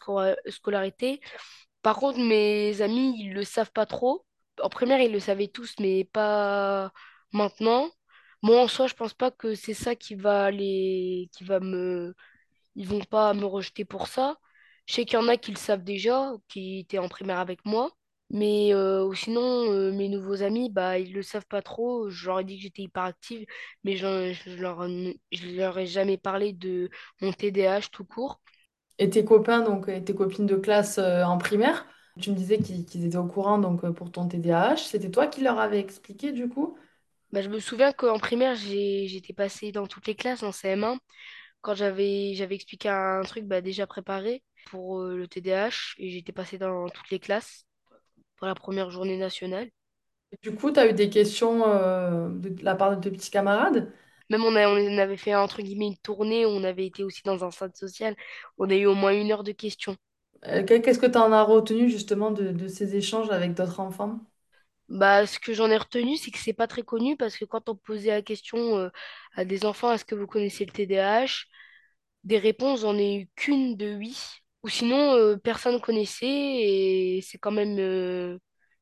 scolarité. 0.47 1.21
Par 1.81 1.97
contre, 1.97 2.19
mes 2.19 2.81
amis, 2.81 3.15
ils 3.19 3.33
le 3.33 3.43
savent 3.43 3.71
pas 3.71 3.85
trop. 3.85 4.25
En 4.61 4.69
primaire, 4.69 5.01
ils 5.01 5.11
le 5.11 5.19
savaient 5.19 5.47
tous, 5.47 5.75
mais 5.79 6.05
pas 6.05 6.91
maintenant. 7.33 7.89
Moi, 8.41 8.61
en 8.61 8.67
soi, 8.67 8.87
je 8.87 8.95
pense 8.95 9.13
pas 9.13 9.31
que 9.31 9.55
c'est 9.55 9.73
ça 9.73 9.95
qui 9.95 10.15
va 10.15 10.51
les, 10.51 11.29
qui 11.33 11.43
va 11.45 11.59
me, 11.59 12.15
ils 12.75 12.87
vont 12.87 13.01
pas 13.01 13.33
me 13.33 13.45
rejeter 13.45 13.85
pour 13.85 14.07
ça. 14.07 14.37
Je 14.87 14.95
sais 14.95 15.05
qu'il 15.05 15.19
y 15.19 15.23
en 15.23 15.27
a 15.29 15.37
qui 15.37 15.51
le 15.51 15.57
savent 15.57 15.83
déjà, 15.83 16.33
qui 16.49 16.79
étaient 16.79 16.99
en 16.99 17.09
primaire 17.09 17.39
avec 17.39 17.65
moi. 17.65 17.91
Mais 18.31 18.73
euh, 18.73 19.05
ou 19.05 19.13
sinon, 19.15 19.71
euh, 19.71 19.91
mes 19.91 20.07
nouveaux 20.09 20.43
amis, 20.43 20.69
bah, 20.69 20.99
ils 20.99 21.13
le 21.13 21.23
savent 21.23 21.45
pas 21.47 21.61
trop. 21.61 22.09
Je 22.09 22.27
leur 22.27 22.39
ai 22.41 22.43
dit 22.43 22.57
que 22.57 22.63
j'étais 22.63 22.83
hyperactive, 22.83 23.45
mais 23.83 23.95
je, 23.97 24.33
je 24.33 24.55
leur, 24.57 24.87
je 25.31 25.47
leur 25.57 25.77
ai 25.79 25.87
jamais 25.87 26.17
parlé 26.17 26.53
de 26.53 26.89
mon 27.21 27.33
TDAH 27.33 27.89
tout 27.91 28.05
court. 28.05 28.39
Et 28.99 29.09
tes 29.09 29.25
copains 29.25 29.61
donc 29.61 29.87
et 29.89 30.03
tes 30.03 30.13
copines 30.13 30.45
de 30.45 30.55
classe 30.55 30.97
euh, 30.99 31.23
en 31.23 31.37
primaire, 31.39 31.87
tu 32.21 32.29
me 32.31 32.35
disais 32.35 32.59
qu'ils 32.59 32.85
qu'ils 32.85 33.03
étaient 33.05 33.17
au 33.17 33.25
courant 33.27 33.57
donc 33.57 33.89
pour 33.93 34.11
ton 34.11 34.27
TDAH, 34.27 34.77
c'était 34.77 35.09
toi 35.11 35.25
qui 35.27 35.41
leur 35.41 35.57
avais 35.59 35.79
expliqué 35.79 36.31
du 36.31 36.47
coup? 36.49 36.77
Bah, 37.31 37.41
je 37.41 37.49
me 37.49 37.59
souviens 37.59 37.93
qu'en 37.93 38.17
primaire, 38.19 38.55
j'ai, 38.55 39.07
j'étais 39.07 39.33
passée 39.33 39.71
dans 39.71 39.85
toutes 39.87 40.07
les 40.07 40.15
classes 40.15 40.41
en 40.43 40.51
CM1 40.51 40.99
quand 41.61 41.75
j'avais, 41.75 42.33
j'avais 42.35 42.55
expliqué 42.55 42.89
un 42.89 43.21
truc 43.23 43.45
bah, 43.45 43.61
déjà 43.61 43.85
préparé 43.87 44.43
pour 44.65 44.99
euh, 45.01 45.15
le 45.17 45.27
TDAH 45.27 45.95
et 45.97 46.09
j'étais 46.09 46.31
passée 46.33 46.57
dans 46.57 46.89
toutes 46.89 47.09
les 47.11 47.19
classes 47.19 47.65
pour 48.39 48.47
la 48.47 48.55
première 48.55 48.89
journée 48.91 49.17
nationale. 49.17 49.69
Du 50.41 50.53
coup, 50.55 50.71
tu 50.71 50.79
as 50.79 50.87
eu 50.89 50.93
des 50.93 51.09
questions 51.09 51.65
euh, 51.67 52.29
de 52.29 52.63
la 52.63 52.75
part 52.75 52.95
de 52.95 53.01
tes 53.01 53.11
petits 53.11 53.31
camarades? 53.31 53.91
Même 54.31 54.43
on, 54.43 54.55
a- 54.55 54.67
on 54.67 54.97
avait 54.97 55.17
fait 55.17 55.35
entre 55.35 55.61
guillemets 55.61 55.85
une 55.87 55.97
tournée, 55.97 56.43
on 56.45 56.63
avait 56.63 56.85
été 56.87 57.03
aussi 57.03 57.21
dans 57.25 57.43
un 57.43 57.51
centre 57.51 57.77
social, 57.77 58.15
on 58.57 58.67
a 58.69 58.75
eu 58.75 58.85
au 58.87 58.95
moins 58.95 59.13
une 59.13 59.31
heure 59.31 59.43
de 59.43 59.51
questions. 59.51 59.95
Euh, 60.45 60.63
que- 60.63 60.77
Qu'est-ce 60.79 60.99
que 60.99 61.05
tu 61.05 61.17
en 61.17 61.31
as 61.31 61.43
retenu 61.43 61.89
justement 61.89 62.31
de, 62.31 62.51
de 62.51 62.67
ces 62.67 62.95
échanges 62.95 63.29
avec 63.31 63.53
d'autres 63.53 63.79
enfants? 63.79 64.19
Bah, 64.89 65.27
ce 65.27 65.39
que 65.39 65.53
j'en 65.53 65.69
ai 65.69 65.77
retenu, 65.77 66.17
c'est 66.17 66.31
que 66.31 66.39
c'est 66.39 66.53
pas 66.53 66.67
très 66.67 66.81
connu 66.83 67.15
parce 67.15 67.37
que 67.37 67.45
quand 67.45 67.69
on 67.69 67.75
posait 67.75 68.09
la 68.09 68.21
question 68.23 68.77
euh, 68.77 68.89
à 69.35 69.45
des 69.45 69.65
enfants, 69.65 69.91
est-ce 69.93 70.05
que 70.05 70.15
vous 70.15 70.25
connaissez 70.27 70.65
le 70.65 70.71
TDAH? 70.71 71.45
Des 72.23 72.39
réponses, 72.39 72.81
j'en 72.81 72.97
ai 72.97 73.15
eu 73.21 73.29
qu'une 73.35 73.75
de 73.77 73.95
oui. 73.95 74.17
Ou 74.63 74.69
sinon, 74.69 75.15
euh, 75.15 75.37
personne 75.37 75.79
connaissait 75.81 76.27
et 76.27 77.21
c'est 77.23 77.37
quand 77.37 77.51
même, 77.51 77.77
euh, 77.79 78.37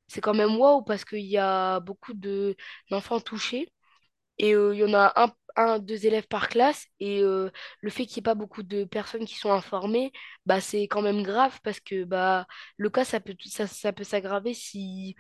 c'est 0.08 0.22
quand 0.22 0.34
même 0.34 0.58
waouh 0.58 0.84
parce 0.84 1.06
qu'il 1.06 1.26
y 1.26 1.38
a 1.38 1.80
beaucoup 1.82 2.14
de 2.14 2.56
d'enfants 2.90 3.20
touchés 3.20 3.72
et 4.40 4.54
euh, 4.56 4.74
il 4.76 4.80
y 4.82 4.86
en 4.86 4.94
a 4.94 5.14
un, 5.18 5.34
un, 5.58 5.80
deux 5.80 6.06
élèves 6.06 6.28
par 6.28 6.50
classe 6.50 6.86
et 7.00 7.22
euh, 7.24 7.50
le 7.82 7.90
fait 7.92 8.06
qu'il 8.06 8.18
n'y 8.22 8.22
ait 8.22 8.32
pas 8.32 8.36
beaucoup 8.36 8.64
de 8.64 8.86
personnes 8.86 9.26
qui 9.26 9.36
sont 9.36 9.52
informées, 9.52 10.12
bah 10.46 10.62
c'est 10.62 10.84
quand 10.88 11.02
même 11.02 11.24
grave 11.24 11.60
parce 11.64 11.80
que 11.80 12.04
bah 12.06 12.48
le 12.78 12.90
cas 12.90 13.06
ça 13.06 13.20
peut 13.20 13.36
ça, 13.46 13.68
ça 13.68 13.94
peut 13.94 14.04
s'aggraver 14.04 14.54
si 14.54 15.16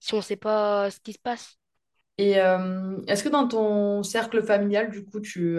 si 0.00 0.14
on 0.14 0.18
ne 0.18 0.22
sait 0.22 0.36
pas 0.36 0.90
ce 0.90 1.00
qui 1.00 1.12
se 1.14 1.18
passe. 1.20 1.58
Et 2.18 2.32
est-ce 2.32 3.24
que 3.24 3.28
dans 3.28 3.48
ton 3.48 4.02
cercle 4.02 4.42
familial, 4.42 4.90
du 4.90 5.04
coup, 5.04 5.20
tu 5.20 5.58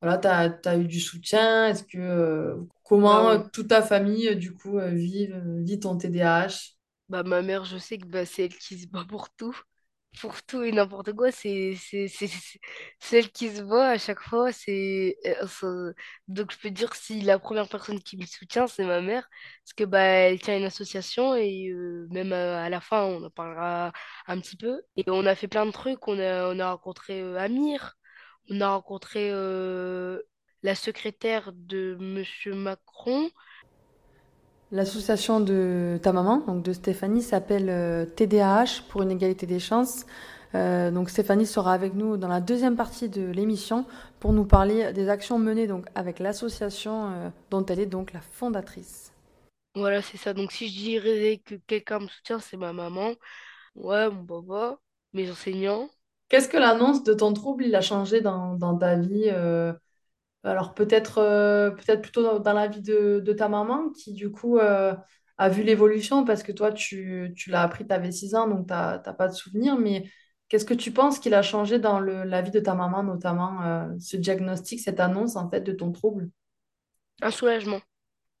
voilà, 0.00 0.18
t'as, 0.18 0.78
eu 0.78 0.86
du 0.86 1.00
soutien? 1.00 1.68
Est-ce 1.68 1.84
que 1.84 1.98
euh, 1.98 2.56
Bah 3.02 3.22
comment 3.22 3.22
ouais. 3.24 3.44
toute 3.52 3.68
ta 3.68 3.82
famille, 3.82 4.28
euh, 4.28 4.34
du 4.34 4.54
coup, 4.54 4.78
euh, 4.78 4.90
vit, 4.90 5.28
vit 5.62 5.80
ton 5.80 5.96
TDAH? 5.96 6.76
Bah, 7.08 7.22
ma 7.24 7.42
mère, 7.42 7.64
je 7.64 7.76
sais 7.78 7.98
que 7.98 8.06
bah, 8.06 8.24
c'est 8.24 8.44
elle 8.44 8.56
qui 8.56 8.78
se 8.78 8.86
bat 8.86 9.04
pour 9.04 9.30
tout. 9.30 9.56
Pour 10.20 10.42
tout 10.42 10.62
et 10.62 10.72
n'importe 10.72 11.12
quoi. 11.12 11.30
C'est 11.32 11.76
elle 13.12 13.30
qui 13.32 13.48
se 13.50 13.62
bat 13.62 13.90
à 13.90 13.98
chaque 13.98 14.20
fois. 14.20 14.52
C'est, 14.52 15.16
Donc, 16.28 16.52
je 16.52 16.58
peux 16.58 16.70
dire 16.70 16.94
si 16.94 17.20
la 17.20 17.38
première 17.38 17.68
personne 17.68 18.00
qui 18.00 18.16
me 18.16 18.26
soutient, 18.26 18.66
c'est 18.66 18.84
ma 18.84 19.00
mère. 19.00 19.28
Parce 19.64 19.74
que 19.74 19.84
bah, 19.84 20.00
elle 20.00 20.40
tient 20.40 20.56
une 20.56 20.64
association 20.64 21.34
et 21.36 21.68
euh, 21.70 22.06
même 22.10 22.32
à 22.32 22.68
la 22.70 22.80
fin, 22.80 23.02
on 23.04 23.24
en 23.24 23.30
parlera 23.30 23.92
un 24.26 24.40
petit 24.40 24.56
peu. 24.56 24.82
Et 24.96 25.04
on 25.08 25.26
a 25.26 25.34
fait 25.34 25.48
plein 25.48 25.66
de 25.66 25.70
trucs. 25.72 26.06
On 26.08 26.18
a, 26.18 26.48
on 26.54 26.58
a 26.58 26.70
rencontré 26.72 27.20
euh, 27.20 27.36
Amir. 27.38 27.96
On 28.50 28.60
a 28.60 28.68
rencontré 28.68 29.30
euh, 29.30 30.20
la 30.62 30.74
secrétaire 30.74 31.52
de 31.54 31.96
Monsieur 32.00 32.54
Macron. 32.54 33.30
L'association 34.72 35.40
de 35.40 35.98
ta 36.02 36.12
maman, 36.12 36.38
donc 36.38 36.62
de 36.62 36.72
Stéphanie, 36.72 37.22
s'appelle 37.22 37.68
euh, 37.70 38.04
TDAH 38.04 38.82
pour 38.88 39.02
une 39.02 39.10
égalité 39.10 39.46
des 39.46 39.58
chances. 39.58 40.06
Euh, 40.54 40.90
donc 40.90 41.10
Stéphanie 41.10 41.46
sera 41.46 41.72
avec 41.72 41.94
nous 41.94 42.16
dans 42.16 42.28
la 42.28 42.40
deuxième 42.40 42.76
partie 42.76 43.08
de 43.08 43.30
l'émission 43.30 43.86
pour 44.18 44.32
nous 44.32 44.44
parler 44.44 44.92
des 44.92 45.08
actions 45.08 45.38
menées 45.38 45.68
donc 45.68 45.86
avec 45.94 46.18
l'association 46.18 47.12
euh, 47.12 47.28
dont 47.50 47.64
elle 47.66 47.78
est 47.78 47.86
donc 47.86 48.12
la 48.12 48.20
fondatrice. 48.20 49.12
Voilà, 49.76 50.02
c'est 50.02 50.16
ça. 50.16 50.34
Donc, 50.34 50.50
si 50.50 50.68
je 50.68 50.74
dirais 50.74 51.40
que 51.44 51.54
quelqu'un 51.54 52.00
me 52.00 52.08
soutient, 52.08 52.40
c'est 52.40 52.56
ma 52.56 52.72
maman. 52.72 53.14
Ouais, 53.76 54.10
mon 54.10 54.24
papa, 54.24 54.80
mes 55.12 55.30
enseignants. 55.30 55.88
Qu'est-ce 56.30 56.48
que 56.48 56.56
l'annonce 56.56 57.02
de 57.02 57.12
ton 57.12 57.32
trouble, 57.32 57.64
il 57.64 57.74
a 57.74 57.80
changé 57.80 58.20
dans, 58.20 58.78
ta 58.78 58.96
vie 58.96 59.24
euh, 59.26 59.72
Alors 60.44 60.74
peut-être 60.74 61.18
euh, 61.18 61.72
peut-être 61.72 62.02
plutôt 62.02 62.38
dans, 62.38 62.52
la 62.52 62.68
vie 62.68 62.80
de, 62.80 63.32
ta 63.36 63.48
maman 63.48 63.90
qui 63.90 64.12
du 64.12 64.30
coup 64.30 64.58
euh, 64.58 64.94
a 65.38 65.48
vu 65.48 65.64
l'évolution 65.64 66.24
parce 66.24 66.44
que 66.44 66.52
toi 66.52 66.72
tu, 66.72 67.34
l'as 67.48 67.62
appris, 67.62 67.84
tu 67.84 67.92
avais 67.92 68.12
6 68.12 68.36
ans 68.36 68.46
donc 68.46 68.68
tu 68.68 68.72
n'as 68.72 68.98
pas 68.98 69.26
de 69.26 69.34
souvenir. 69.34 69.76
Mais 69.76 70.08
qu'est-ce 70.48 70.64
que 70.64 70.72
tu 70.72 70.92
penses 70.92 71.18
qu'il 71.18 71.34
a 71.34 71.42
changé 71.42 71.80
dans 71.80 71.98
la 71.98 72.42
vie 72.42 72.52
de 72.52 72.60
ta 72.60 72.74
maman 72.74 73.02
notamment 73.02 73.88
ce 73.98 74.16
diagnostic, 74.16 74.78
cette 74.78 75.00
annonce 75.00 75.34
en 75.34 75.50
fait 75.50 75.62
de 75.62 75.72
ton 75.72 75.90
trouble? 75.90 76.30
Un 77.22 77.32
soulagement 77.32 77.80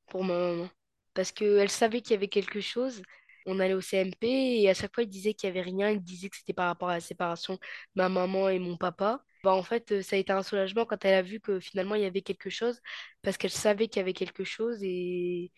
pour 0.06 0.22
ma 0.22 0.38
maman. 0.38 0.68
Parce 1.12 1.32
qu'elle 1.32 1.70
savait 1.70 2.02
qu'il 2.02 2.12
y 2.12 2.16
avait 2.16 2.28
quelque 2.28 2.60
chose. 2.60 3.02
On 3.46 3.58
allait 3.60 3.74
au 3.74 3.80
CMP 3.80 4.26
et 4.62 4.70
à 4.70 4.74
chaque 4.74 4.94
fois, 4.94 5.02
il 5.04 5.08
disait 5.08 5.34
qu'il 5.34 5.50
n'y 5.50 5.58
avait 5.58 5.68
rien. 5.70 5.90
Il 5.90 6.02
disait 6.02 6.28
que 6.28 6.36
c'était 6.36 6.52
par 6.52 6.66
rapport 6.66 6.88
à 6.90 6.94
la 6.94 7.00
séparation 7.00 7.54
de 7.54 7.60
ma 7.96 8.08
maman 8.08 8.48
et 8.48 8.58
mon 8.58 8.76
papa. 8.76 9.24
Bah, 9.42 9.52
en 9.54 9.62
fait, 9.62 10.02
ça 10.02 10.16
a 10.16 10.18
été 10.18 10.32
un 10.32 10.42
soulagement 10.42 10.84
quand 10.84 11.02
elle 11.04 11.14
a 11.14 11.22
vu 11.22 11.40
que 11.40 11.60
finalement, 11.60 11.94
il 11.94 12.02
y 12.02 12.04
avait 12.04 12.22
quelque 12.22 12.50
chose. 12.50 12.80
Parce 13.22 13.36
qu'elle 13.38 13.50
savait 13.50 13.88
qu'il 13.88 14.00
y 14.00 14.02
avait 14.02 14.12
quelque 14.12 14.44
chose. 14.44 14.78
Et 14.82 15.52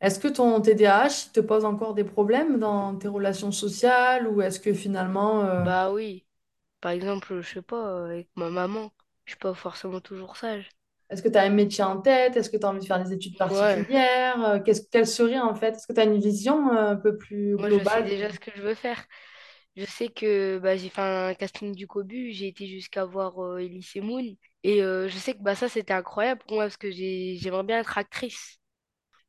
Est-ce 0.00 0.20
que 0.20 0.28
ton 0.28 0.60
TDAH 0.60 1.30
te 1.32 1.40
pose 1.40 1.64
encore 1.64 1.94
des 1.94 2.04
problèmes 2.04 2.58
dans 2.60 2.94
tes 2.96 3.08
relations 3.08 3.50
sociales 3.52 4.28
ou 4.28 4.40
est-ce 4.42 4.60
que 4.60 4.72
finalement, 4.72 5.42
euh, 5.44 5.64
bah 5.64 5.90
oui, 5.92 6.26
par 6.80 6.92
exemple, 6.92 7.40
je 7.42 7.48
sais 7.54 7.62
pas, 7.62 8.04
avec 8.06 8.28
ma 8.36 8.50
maman, 8.50 8.92
je 9.26 9.32
suis 9.32 9.38
pas 9.40 9.54
forcément 9.54 10.00
toujours 10.00 10.36
sage. 10.36 10.68
Est-ce 11.10 11.22
que 11.22 11.28
tu 11.28 11.38
as 11.38 11.42
un 11.42 11.50
métier 11.50 11.84
en 11.84 12.00
tête? 12.00 12.36
Est-ce 12.36 12.50
que 12.50 12.56
tu 12.56 12.64
as 12.66 12.70
envie 12.70 12.80
de 12.80 12.86
faire 12.86 13.02
des 13.04 13.12
études 13.12 13.36
particulières? 13.36 14.42
Euh, 14.44 14.60
Qu'est-ce, 14.60 14.82
quelle 14.90 15.06
serait 15.06 15.38
en 15.40 15.54
fait? 15.54 15.76
Est-ce 15.76 15.86
que 15.86 15.92
tu 15.92 16.00
as 16.00 16.04
une 16.04 16.18
vision 16.20 16.70
euh, 16.72 16.92
un 16.92 16.96
peu 16.96 17.16
plus 17.16 17.58
moi, 17.58 17.70
je 17.70 17.84
sais 17.84 18.02
globale? 18.02 18.04
déjà 18.04 18.30
ce 18.32 18.38
que 18.40 18.50
je 18.54 18.62
veux 18.62 18.74
faire. 18.74 19.04
Je 19.76 19.84
sais 19.86 20.08
que 20.08 20.58
bah, 20.58 20.76
j'ai 20.76 20.88
fait 20.90 21.00
un 21.02 21.34
casting 21.34 21.74
du 21.74 21.86
Cobu, 21.86 22.32
j'ai 22.32 22.48
été 22.48 22.66
jusqu'à 22.66 23.04
voir 23.04 23.38
euh, 23.44 23.58
Elise 23.58 23.96
Moon. 23.96 24.24
Et 24.64 24.82
euh, 24.82 25.08
je 25.08 25.18
sais 25.18 25.34
que 25.34 25.42
bah, 25.42 25.54
ça, 25.56 25.68
c'était 25.68 25.94
incroyable 25.94 26.42
pour 26.46 26.54
moi 26.56 26.64
parce 26.66 26.76
que 26.76 26.90
j'ai, 26.90 27.36
j'aimerais 27.38 27.64
bien 27.64 27.80
être 27.80 27.98
actrice. 27.98 28.58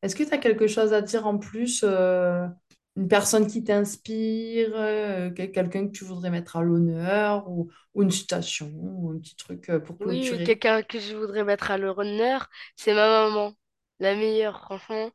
Est-ce 0.01 0.15
que 0.15 0.23
tu 0.23 0.33
as 0.33 0.37
quelque 0.37 0.67
chose 0.67 0.93
à 0.93 1.01
dire 1.01 1.25
en 1.27 1.37
plus? 1.37 1.81
euh, 1.83 2.47
une 2.95 3.07
personne 3.07 3.47
qui 3.47 3.63
t'inspire, 3.63 4.71
euh, 4.75 5.29
quel- 5.35 5.51
quelqu'un 5.51 5.87
que 5.87 5.91
tu 5.91 6.05
voudrais 6.05 6.29
mettre 6.31 6.55
à 6.57 6.63
l'honneur 6.63 7.49
ou, 7.49 7.69
ou 7.93 8.03
une 8.03 8.11
citation 8.11 8.71
ou 8.73 9.11
un 9.11 9.19
petit 9.19 9.35
truc 9.35 9.69
euh, 9.69 9.79
pour 9.79 9.99
Oui, 9.99 10.41
clôturer? 10.41 10.43
quelqu'un 10.43 10.83
que 10.83 10.99
je 10.99 11.15
voudrais 11.15 11.43
mettre 11.45 11.71
à 11.71 11.77
l'honneur, 11.77 12.49
c'est 12.75 12.93
ma 12.93 13.07
maman. 13.29 13.53
La 13.99 14.13
meilleure, 14.15 14.59
franchement. 14.61 15.11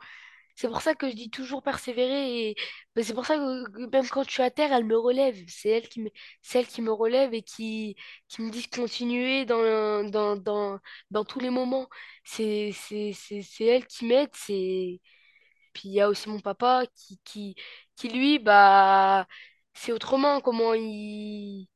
C'est 0.57 0.69
pour 0.69 0.83
ça 0.83 0.95
que 0.95 1.11
je 1.11 1.15
dis 1.17 1.31
toujours 1.31 1.63
persévérer. 1.63 2.51
Et 2.51 2.57
c'est 3.03 3.15
pour 3.15 3.27
ça 3.27 3.37
que 3.37 3.87
même 3.91 4.09
quand 4.09 4.25
je 4.25 4.31
suis 4.31 4.43
à 4.43 4.51
terre, 4.51 4.73
elle 4.73 4.85
me 4.85 4.99
relève. 4.99 5.37
C'est 5.49 5.71
elle 5.71 5.89
qui 5.89 6.03
me, 6.03 6.11
c'est 6.43 6.61
elle 6.61 6.67
qui 6.69 6.83
me 6.83 6.93
relève 6.93 7.35
et 7.35 7.43
qui, 7.43 7.97
qui 8.29 8.43
me 8.43 8.51
dit 8.51 8.63
de 8.71 8.77
continuer 8.77 9.45
dans, 9.47 10.05
dans, 10.11 10.37
dans, 10.37 10.79
dans 11.11 11.25
tous 11.25 11.41
les 11.41 11.51
moments. 11.51 11.89
C'est 12.25 12.73
elle 13.61 13.87
qui 13.87 14.07
m'aide. 14.07 14.31
C'est... 14.35 15.01
Puis 15.73 15.89
il 15.89 15.93
y 15.95 16.01
a 16.01 16.09
aussi 16.09 16.29
mon 16.29 16.41
papa 16.41 16.85
qui, 16.95 17.21
qui, 17.25 17.55
qui 17.97 18.09
lui, 18.09 18.39
bah, 18.39 19.27
c'est 19.75 19.93
autrement 19.93 20.41
comment 20.41 20.75
il... 20.75 21.69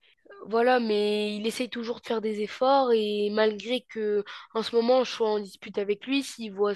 Voilà, 0.46 0.78
mais 0.78 1.36
il 1.36 1.46
essaye 1.46 1.70
toujours 1.70 2.00
de 2.00 2.06
faire 2.06 2.20
des 2.20 2.42
efforts 2.42 2.92
et 2.92 3.30
malgré 3.30 3.80
que 3.88 4.24
en 4.54 4.62
ce 4.62 4.76
moment 4.76 5.02
je 5.04 5.10
sois 5.10 5.30
en 5.30 5.38
dispute 5.40 5.78
avec 5.78 6.06
lui, 6.06 6.22
s'il 6.22 6.52
voit 6.52 6.74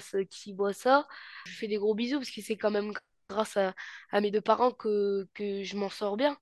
voit 0.55 0.73
ça, 0.73 1.07
je 1.45 1.51
fais 1.53 1.67
des 1.67 1.77
gros 1.77 1.93
bisous 1.93 2.17
parce 2.17 2.31
que 2.31 2.41
c'est 2.41 2.57
quand 2.57 2.71
même 2.71 2.93
grâce 3.29 3.57
à, 3.57 3.73
mes 4.21 4.31
deux 4.31 4.41
parents 4.41 4.71
que, 4.71 5.27
que 5.35 5.63
je 5.63 5.77
m'en 5.77 5.89
sors 5.89 6.17
bien. 6.17 6.37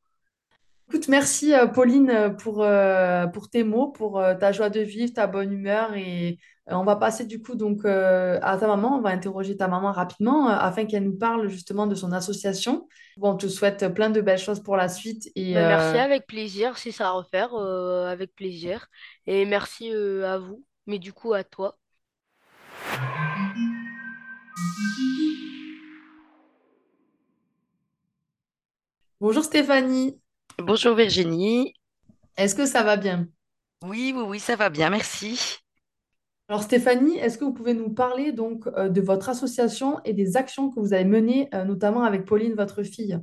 Écoute, 0.90 1.10
merci 1.10 1.54
euh, 1.54 1.68
Pauline 1.68 2.10
euh, 2.10 2.30
pour, 2.30 2.64
euh, 2.64 3.28
pour 3.28 3.50
tes 3.50 3.66
mots, 3.66 3.90
pour 3.90 4.24
ta 4.40 4.54
joie 4.54 4.70
de 4.70 4.80
vivre, 4.80 5.14
ta 5.14 5.28
bonne 5.28 5.52
humeur. 5.52 5.94
Et 5.96 6.40
on 6.76 6.84
va 6.84 6.96
passer 6.98 7.26
du 7.26 7.42
coup 7.42 7.56
donc 7.56 7.86
euh, 7.86 8.40
à 8.42 8.58
ta 8.58 8.68
maman. 8.68 8.98
On 8.98 9.02
va 9.02 9.10
interroger 9.12 9.56
ta 9.58 9.68
maman 9.68 9.92
rapidement 9.92 10.50
euh, 10.50 10.54
afin 10.54 10.86
qu'elle 10.86 11.04
nous 11.04 11.18
parle 11.18 11.48
justement 11.50 11.88
de 11.88 11.96
son 11.96 12.12
association. 12.12 12.88
Bon, 13.18 13.32
on 13.32 13.38
te 13.38 13.48
souhaite 13.48 13.88
plein 13.94 14.10
de 14.10 14.22
belles 14.22 14.38
choses 14.38 14.62
pour 14.62 14.76
la 14.78 14.90
suite. 14.90 15.30
Et 15.36 15.54
Ben, 15.54 15.64
merci 15.66 15.98
euh, 15.98 15.98
avec 15.98 16.28
plaisir, 16.28 16.78
si 16.78 16.92
ça 16.92 17.08
à 17.10 17.12
refaire, 17.12 17.54
euh, 17.56 18.08
avec 18.08 18.36
plaisir. 18.36 18.88
Et 19.26 19.46
merci 19.46 19.94
euh, 19.94 20.26
à 20.28 20.38
vous, 20.40 20.66
mais 20.86 21.00
du 21.00 21.14
coup 21.14 21.34
à 21.34 21.44
toi. 21.44 21.78
bonjour 29.20 29.44
Stéphanie, 29.44 30.20
Bonjour 30.60 30.94
Virginie. 30.96 31.74
est-ce 32.38 32.56
que 32.56 32.66
ça 32.66 32.84
va 32.84 32.98
bien? 32.98 33.28
Oui, 33.82 34.14
oui, 34.16 34.22
oui, 34.24 34.40
ça 34.40 34.56
va 34.56 34.70
bien, 34.70 34.90
merci. 34.92 35.58
Alors 36.50 36.64
Stéphanie, 36.64 37.18
est-ce 37.18 37.38
que 37.38 37.44
vous 37.44 37.54
pouvez 37.54 37.74
nous 37.74 37.90
parler 37.90 38.32
donc 38.32 38.68
euh, 38.68 38.88
de 38.88 39.02
votre 39.02 39.28
association 39.28 40.00
et 40.06 40.14
des 40.14 40.38
actions 40.38 40.70
que 40.70 40.80
vous 40.80 40.94
avez 40.94 41.04
menées, 41.04 41.50
euh, 41.54 41.66
notamment 41.66 42.04
avec 42.04 42.24
Pauline, 42.24 42.54
votre 42.54 42.84
fille? 42.84 43.20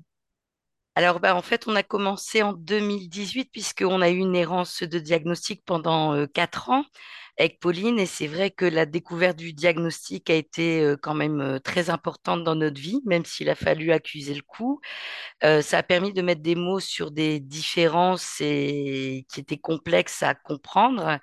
Alors, 0.95 1.21
bah, 1.21 1.35
en 1.35 1.41
fait, 1.43 1.67
on 1.67 1.75
a 1.75 1.83
commencé 1.83 2.43
en 2.43 2.53
2018 2.53 3.51
puisqu'on 3.51 4.03
a 4.03 4.11
eu 4.11 4.19
une 4.19 4.37
errance 4.37 4.83
de 4.83 4.99
diagnostic 4.99 5.65
pendant 5.65 6.15
euh, 6.15 6.27
quatre 6.27 6.69
ans 6.69 6.85
avec 7.37 7.59
Pauline 7.59 7.99
et 7.99 8.07
c'est 8.07 8.29
vrai 8.29 8.53
que 8.53 8.65
la 8.65 8.87
découverte 8.87 9.37
du 9.37 9.55
diagnostic 9.55 10.31
a 10.31 10.35
été 10.35 10.83
euh, 10.83 10.97
quand 10.97 11.15
même 11.15 11.59
très 11.65 11.91
importante 11.91 12.45
dans 12.45 12.55
notre 12.55 12.81
vie, 12.81 13.01
même 13.07 13.25
s'il 13.25 13.49
a 13.49 13.57
fallu 13.57 13.91
accuser 13.91 14.35
le 14.35 14.43
coup. 14.43 14.81
Ça 15.43 15.79
a 15.79 15.83
permis 15.83 16.13
de 16.13 16.23
mettre 16.23 16.43
des 16.43 16.55
mots 16.55 16.81
sur 16.81 17.11
des 17.11 17.41
différences 17.41 18.41
et... 18.41 19.27
qui 19.29 19.41
étaient 19.41 19.59
complexes 19.59 20.23
à 20.23 20.35
comprendre. 20.35 21.19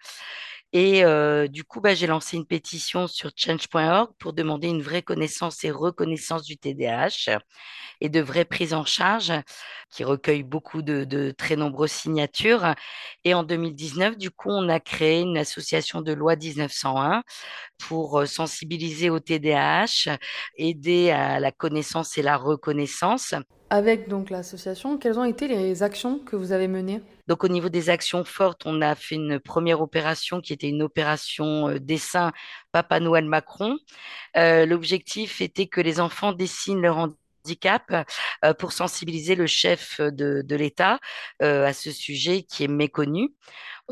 Et 0.73 1.03
euh, 1.03 1.47
du 1.47 1.65
coup, 1.65 1.81
bah, 1.81 1.93
j'ai 1.93 2.07
lancé 2.07 2.37
une 2.37 2.45
pétition 2.45 3.07
sur 3.07 3.31
change.org 3.35 4.11
pour 4.19 4.31
demander 4.31 4.69
une 4.69 4.81
vraie 4.81 5.01
connaissance 5.01 5.63
et 5.65 5.71
reconnaissance 5.71 6.43
du 6.43 6.57
TDAH 6.57 7.39
et 7.99 8.09
de 8.09 8.21
vraies 8.21 8.45
prises 8.45 8.73
en 8.73 8.85
charge 8.85 9.33
qui 9.89 10.05
recueillent 10.05 10.43
beaucoup 10.43 10.81
de, 10.81 11.03
de 11.03 11.31
très 11.31 11.57
nombreuses 11.57 11.91
signatures. 11.91 12.73
Et 13.25 13.33
en 13.33 13.43
2019, 13.43 14.17
du 14.17 14.31
coup, 14.31 14.49
on 14.49 14.69
a 14.69 14.79
créé 14.79 15.21
une 15.21 15.37
association 15.37 16.01
de 16.01 16.13
loi 16.13 16.37
1901 16.37 17.23
pour 17.77 18.21
euh, 18.21 18.25
sensibiliser 18.25 19.09
au 19.09 19.19
TDAH, 19.19 20.17
aider 20.57 21.11
à 21.11 21.39
la 21.41 21.51
connaissance 21.51 22.17
et 22.17 22.21
la 22.21 22.37
reconnaissance. 22.37 23.35
Avec 23.73 24.09
donc 24.09 24.29
l'association, 24.29 24.97
quelles 24.97 25.17
ont 25.17 25.23
été 25.23 25.47
les 25.47 25.81
actions 25.81 26.19
que 26.19 26.35
vous 26.35 26.51
avez 26.51 26.67
menées? 26.67 27.01
Donc, 27.27 27.45
au 27.45 27.47
niveau 27.47 27.69
des 27.69 27.89
actions 27.89 28.25
fortes, 28.25 28.63
on 28.65 28.81
a 28.81 28.95
fait 28.95 29.15
une 29.15 29.39
première 29.39 29.79
opération 29.79 30.41
qui 30.41 30.51
était 30.51 30.67
une 30.67 30.81
opération 30.81 31.69
euh, 31.69 31.79
dessin 31.79 32.33
Papa 32.73 32.99
Noël 32.99 33.23
Macron. 33.23 33.77
Euh, 34.35 34.65
l'objectif 34.65 35.39
était 35.39 35.67
que 35.67 35.79
les 35.79 36.01
enfants 36.01 36.33
dessinent 36.33 36.81
leur 36.81 36.97
handicap 37.45 38.05
euh, 38.43 38.53
pour 38.53 38.73
sensibiliser 38.73 39.35
le 39.35 39.47
chef 39.47 40.01
de, 40.01 40.43
l'État 40.53 40.99
à 41.39 41.71
ce 41.71 41.91
sujet 41.91 42.43
qui 42.43 42.65
est 42.65 42.67
méconnu. 42.67 43.29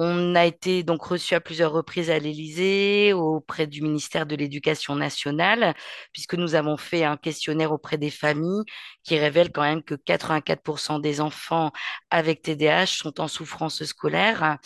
On 0.01 0.33
a 0.35 0.45
été 0.45 0.83
donc 0.83 1.03
reçu 1.03 1.35
à 1.35 1.41
plusieurs 1.41 1.73
reprises 1.73 2.09
à 2.09 2.19
l'Élysée, 2.19 3.11
auprès 3.11 3.67
du 3.67 3.81
ministère 3.81 4.25
de 4.25 4.33
l'Éducation 4.37 4.95
nationale, 4.95 5.75
puisque 6.13 6.35
nous 6.35 6.55
avons 6.55 6.77
fait 6.77 7.03
un 7.03 7.17
questionnaire 7.17 7.73
auprès 7.73 7.97
des 7.97 8.09
familles 8.09 8.63
qui 9.03 9.19
révèle 9.19 9.51
quand 9.51 9.63
même 9.63 9.83
que 9.83 9.95
84% 9.95 11.01
des 11.01 11.19
enfants 11.19 11.73
avec 12.11 12.41
TDAH 12.43 12.85
sont 12.85 13.19
en 13.19 13.27
souffrance 13.27 13.83
scolaire. 13.83 14.57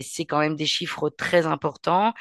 C'est 0.00 0.24
quand 0.24 0.38
même 0.38 0.56
des 0.56 0.64
chiffres 0.64 1.10
très 1.10 1.44
importants 1.44 2.14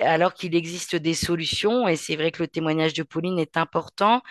alors 0.00 0.32
qu'il 0.32 0.56
existe 0.56 0.96
des 0.96 1.14
solutions, 1.14 1.86
et 1.88 1.96
c'est 1.96 2.16
vrai 2.16 2.30
que 2.30 2.42
le 2.42 2.48
témoignage 2.48 2.94
de 2.94 3.02
Pauline 3.02 3.38
est 3.38 3.56
important 3.58 4.22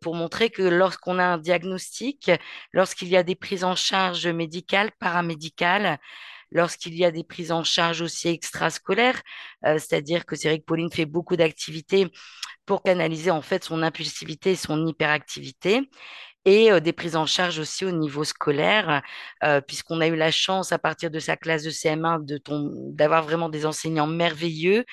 pour 0.00 0.14
montrer 0.14 0.50
que 0.50 0.62
lorsqu'on 0.62 1.18
a 1.18 1.24
un 1.24 1.38
diagnostic, 1.38 2.30
lorsqu'il 2.72 3.08
y 3.08 3.16
a 3.16 3.22
des 3.22 3.36
prises 3.36 3.64
en 3.64 3.76
charge 3.76 4.26
médicales, 4.26 4.90
paramédicales, 4.98 6.00
lorsqu'il 6.52 6.94
y 6.94 7.04
a 7.04 7.10
des 7.10 7.24
prises 7.24 7.52
en 7.52 7.64
charge 7.64 8.02
aussi 8.02 8.28
extrascolaires, 8.28 9.22
euh, 9.66 9.78
c'est-à-dire 9.78 10.26
que 10.26 10.36
c'est 10.36 10.48
vrai 10.48 10.58
que 10.58 10.64
Pauline 10.64 10.90
fait 10.92 11.06
beaucoup 11.06 11.36
d'activités 11.36 12.08
pour 12.66 12.82
canaliser 12.82 13.30
en 13.30 13.42
fait 13.42 13.64
son 13.64 13.82
impulsivité 13.82 14.52
et 14.52 14.56
son 14.56 14.86
hyperactivité 14.86 15.88
et 16.44 16.80
des 16.80 16.92
prises 16.92 17.16
en 17.16 17.26
charge 17.26 17.58
aussi 17.58 17.84
au 17.84 17.90
niveau 17.92 18.24
scolaire, 18.24 19.02
euh, 19.44 19.60
puisqu'on 19.60 20.00
a 20.00 20.08
eu 20.08 20.16
la 20.16 20.30
chance 20.30 20.72
à 20.72 20.78
partir 20.78 21.10
de 21.10 21.18
sa 21.18 21.36
classe 21.36 21.62
de 21.62 21.70
CM1 21.70 22.24
de 22.24 22.40
d'avoir 22.92 23.22
vraiment 23.22 23.48
des 23.48 23.66
enseignants 23.66 24.06
merveilleux 24.06 24.84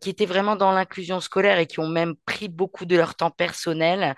qui 0.00 0.10
étaient 0.10 0.26
vraiment 0.26 0.54
dans 0.56 0.72
l'inclusion 0.72 1.20
scolaire 1.20 1.58
et 1.58 1.66
qui 1.66 1.80
ont 1.80 1.88
même 1.88 2.14
pris 2.26 2.48
beaucoup 2.48 2.84
de 2.84 2.96
leur 2.96 3.14
temps 3.14 3.30
personnel 3.30 4.14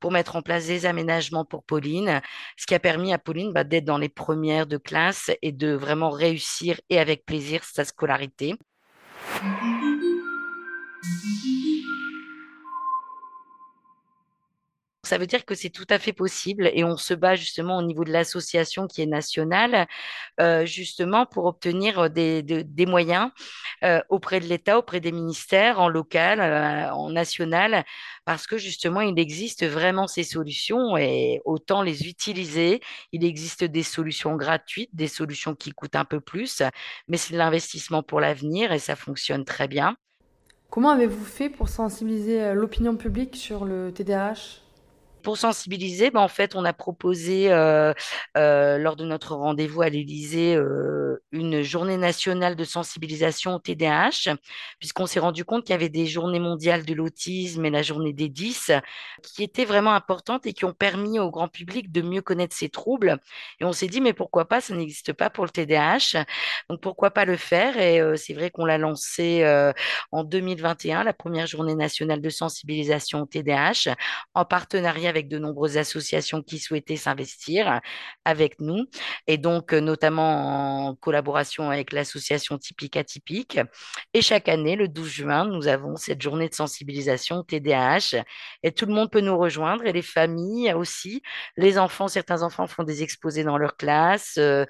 pour 0.00 0.12
mettre 0.12 0.36
en 0.36 0.42
place 0.42 0.66
des 0.66 0.86
aménagements 0.86 1.44
pour 1.44 1.64
Pauline, 1.64 2.20
ce 2.56 2.66
qui 2.66 2.74
a 2.74 2.78
permis 2.78 3.12
à 3.12 3.18
Pauline 3.18 3.52
bah, 3.52 3.64
d'être 3.64 3.84
dans 3.84 3.98
les 3.98 4.08
premières 4.08 4.66
de 4.66 4.76
classe 4.76 5.30
et 5.42 5.52
de 5.52 5.72
vraiment 5.72 6.10
réussir 6.10 6.80
et 6.90 6.98
avec 6.98 7.24
plaisir 7.24 7.62
sa 7.64 7.84
scolarité. 7.84 8.54
Ça 15.06 15.18
veut 15.18 15.26
dire 15.28 15.44
que 15.44 15.54
c'est 15.54 15.70
tout 15.70 15.86
à 15.88 16.00
fait 16.00 16.12
possible 16.12 16.68
et 16.74 16.82
on 16.82 16.96
se 16.96 17.14
bat 17.14 17.36
justement 17.36 17.78
au 17.78 17.82
niveau 17.82 18.02
de 18.04 18.10
l'association 18.10 18.88
qui 18.88 19.02
est 19.02 19.06
nationale, 19.06 19.86
euh, 20.40 20.66
justement 20.66 21.26
pour 21.26 21.44
obtenir 21.44 21.98
euh, 22.00 22.08
des, 22.08 22.42
de- 22.42 22.62
des 22.62 22.86
moyens 22.86 23.30
euh, 23.84 24.00
auprès 24.08 24.40
de 24.40 24.46
l'État, 24.46 24.78
auprès 24.78 24.98
des 25.00 25.12
ministères, 25.12 25.78
en 25.80 25.88
local, 25.88 26.40
en 26.92 27.10
national, 27.10 27.84
parce 28.24 28.48
que 28.48 28.58
justement 28.58 29.00
il 29.00 29.16
existe 29.20 29.64
vraiment 29.64 30.08
ces 30.08 30.24
solutions 30.24 30.96
et 30.96 31.40
autant 31.44 31.82
les 31.82 32.08
utiliser. 32.08 32.80
Il 33.12 33.24
existe 33.24 33.62
des 33.62 33.84
solutions 33.84 34.34
gratuites, 34.34 34.90
des 34.92 35.08
solutions 35.08 35.54
qui 35.54 35.70
coûtent 35.70 35.94
un 35.96 36.04
peu 36.04 36.20
plus, 36.20 36.62
mais 37.06 37.16
c'est 37.16 37.32
de 37.32 37.38
l'investissement 37.38 38.02
pour 38.02 38.20
l'avenir 38.20 38.72
et 38.72 38.80
ça 38.80 38.96
fonctionne 38.96 39.44
très 39.44 39.68
bien. 39.68 39.96
Comment 40.68 40.90
avez-vous 40.90 41.24
fait 41.24 41.48
pour 41.48 41.68
sensibiliser 41.68 42.52
l'opinion 42.54 42.96
publique 42.96 43.36
sur 43.36 43.64
le 43.64 43.92
TDAH 43.92 44.65
pour 45.26 45.38
sensibiliser, 45.38 46.12
ben, 46.12 46.20
en 46.20 46.28
fait, 46.28 46.54
on 46.54 46.64
a 46.64 46.72
proposé 46.72 47.50
euh, 47.50 47.92
euh, 48.36 48.78
lors 48.78 48.94
de 48.94 49.04
notre 49.04 49.34
rendez-vous 49.34 49.82
à 49.82 49.88
l'Élysée 49.88 50.54
euh, 50.54 51.20
une 51.32 51.62
journée 51.62 51.96
nationale 51.96 52.54
de 52.54 52.62
sensibilisation 52.62 53.56
au 53.56 53.58
TDAH, 53.58 54.36
puisqu'on 54.78 55.06
s'est 55.06 55.18
rendu 55.18 55.44
compte 55.44 55.64
qu'il 55.64 55.72
y 55.72 55.74
avait 55.74 55.88
des 55.88 56.06
journées 56.06 56.38
mondiales 56.38 56.84
de 56.84 56.94
l'autisme 56.94 57.64
et 57.64 57.70
la 57.70 57.82
journée 57.82 58.12
des 58.12 58.28
10 58.28 58.70
qui 59.24 59.42
étaient 59.42 59.64
vraiment 59.64 59.94
importantes 59.94 60.46
et 60.46 60.52
qui 60.52 60.64
ont 60.64 60.72
permis 60.72 61.18
au 61.18 61.32
grand 61.32 61.48
public 61.48 61.90
de 61.90 62.02
mieux 62.02 62.22
connaître 62.22 62.54
ces 62.54 62.68
troubles. 62.68 63.18
Et 63.58 63.64
on 63.64 63.72
s'est 63.72 63.88
dit, 63.88 64.00
mais 64.00 64.12
pourquoi 64.12 64.44
pas, 64.44 64.60
ça 64.60 64.76
n'existe 64.76 65.12
pas 65.12 65.28
pour 65.28 65.42
le 65.42 65.50
TDAH, 65.50 66.24
donc 66.70 66.80
pourquoi 66.80 67.10
pas 67.10 67.24
le 67.24 67.36
faire? 67.36 67.76
Et 67.80 68.00
c'est 68.16 68.34
vrai 68.34 68.52
qu'on 68.52 68.64
l'a 68.64 68.78
lancé 68.78 69.44
en 70.12 70.22
2021, 70.22 71.02
la 71.02 71.12
première 71.12 71.48
journée 71.48 71.74
nationale 71.74 72.20
de 72.20 72.30
sensibilisation 72.30 73.22
au 73.22 73.26
TDAH, 73.26 73.92
en 74.32 74.44
partenariat 74.44 75.15
avec 75.15 75.15
de 75.24 75.38
nombreuses 75.38 75.78
associations 75.78 76.42
qui 76.42 76.58
souhaitaient 76.58 76.96
s'investir 76.96 77.80
avec 78.24 78.60
nous, 78.60 78.86
et 79.26 79.38
donc 79.38 79.72
euh, 79.72 79.80
notamment 79.80 80.88
en 80.88 80.94
collaboration 80.94 81.70
avec 81.70 81.92
l'association 81.92 82.58
Typique 82.58 82.96
Atypique. 82.96 83.58
Et 84.14 84.22
chaque 84.22 84.48
année, 84.48 84.76
le 84.76 84.88
12 84.88 85.08
juin, 85.08 85.44
nous 85.46 85.68
avons 85.68 85.96
cette 85.96 86.20
journée 86.20 86.48
de 86.48 86.54
sensibilisation 86.54 87.42
TDAH, 87.42 88.22
et 88.62 88.72
tout 88.72 88.86
le 88.86 88.92
monde 88.92 89.10
peut 89.10 89.20
nous 89.20 89.36
rejoindre, 89.36 89.86
et 89.86 89.92
les 89.92 90.02
familles 90.02 90.72
aussi. 90.74 91.22
Les 91.56 91.78
enfants, 91.78 92.08
certains 92.08 92.42
enfants 92.42 92.66
font 92.66 92.84
des 92.84 93.02
exposés 93.02 93.44
dans 93.44 93.58
leur 93.58 93.76
classe, 93.76 94.34
euh, 94.38 94.64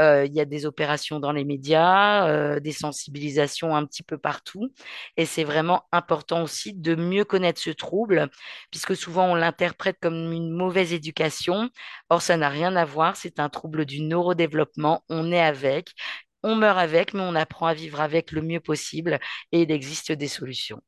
euh, 0.00 0.24
il 0.26 0.32
y 0.34 0.40
a 0.40 0.44
des 0.44 0.66
opérations 0.66 1.20
dans 1.20 1.32
les 1.32 1.44
médias, 1.44 2.60
des 2.60 2.72
sensibilisations 2.72 3.74
un 3.76 3.86
petit 3.86 4.02
peu 4.02 4.18
partout, 4.18 4.72
et 5.16 5.26
c'est 5.26 5.44
vraiment 5.44 5.84
important 5.92 6.42
aussi 6.42 6.74
de 6.74 6.94
mieux 6.94 7.24
connaître 7.24 7.60
ce 7.60 7.70
trouble, 7.70 8.28
puisque 8.70 8.96
souvent 8.96 9.26
on 9.26 9.34
l'interprète 9.34 9.91
comme 10.00 10.32
une 10.32 10.50
mauvaise 10.50 10.92
éducation. 10.92 11.70
Or, 12.10 12.22
ça 12.22 12.36
n'a 12.36 12.48
rien 12.48 12.76
à 12.76 12.84
voir. 12.84 13.16
C'est 13.16 13.40
un 13.40 13.48
trouble 13.48 13.84
du 13.84 14.02
neurodéveloppement. 14.02 15.04
On 15.08 15.32
est 15.32 15.40
avec, 15.40 15.94
on 16.42 16.56
meurt 16.56 16.78
avec, 16.78 17.14
mais 17.14 17.22
on 17.22 17.34
apprend 17.34 17.66
à 17.66 17.74
vivre 17.74 18.00
avec 18.00 18.32
le 18.32 18.42
mieux 18.42 18.60
possible 18.60 19.18
et 19.52 19.62
il 19.62 19.70
existe 19.70 20.12
des 20.12 20.28
solutions. 20.28 20.80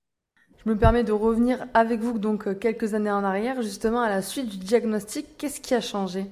Je 0.64 0.70
me 0.70 0.78
permets 0.78 1.04
de 1.04 1.12
revenir 1.12 1.66
avec 1.74 2.00
vous 2.00 2.18
donc 2.18 2.46
euh, 2.46 2.54
quelques 2.54 2.94
années 2.94 3.10
en 3.10 3.22
arrière, 3.22 3.60
justement 3.60 4.00
à 4.00 4.08
la 4.08 4.22
suite 4.22 4.48
du 4.48 4.56
diagnostic. 4.56 5.36
Qu'est-ce 5.36 5.60
qui 5.60 5.74
a 5.74 5.80
changé? 5.82 6.26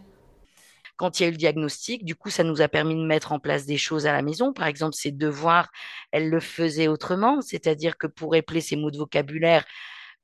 Quand 0.97 1.19
il 1.19 1.23
y 1.23 1.27
a 1.27 1.29
eu 1.29 1.33
le 1.33 1.37
diagnostic, 1.37 2.05
du 2.05 2.15
coup, 2.15 2.31
ça 2.31 2.43
nous 2.43 2.63
a 2.63 2.69
permis 2.69 2.95
de 2.95 3.05
mettre 3.05 3.33
en 3.33 3.39
place 3.39 3.67
des 3.67 3.77
choses 3.77 4.07
à 4.07 4.13
la 4.13 4.23
maison. 4.23 4.53
Par 4.53 4.67
exemple, 4.67 4.95
ses 4.95 5.11
devoirs, 5.11 5.71
elle 6.13 6.31
le 6.31 6.41
faisait 6.41 6.89
autrement, 6.89 7.43
c'est-à-dire 7.43 7.99
que 7.99 8.07
pour 8.07 8.35
épeler 8.35 8.61
ses 8.61 8.77
mots 8.77 8.91
de 8.91 8.99
vocabulaire, 8.99 9.65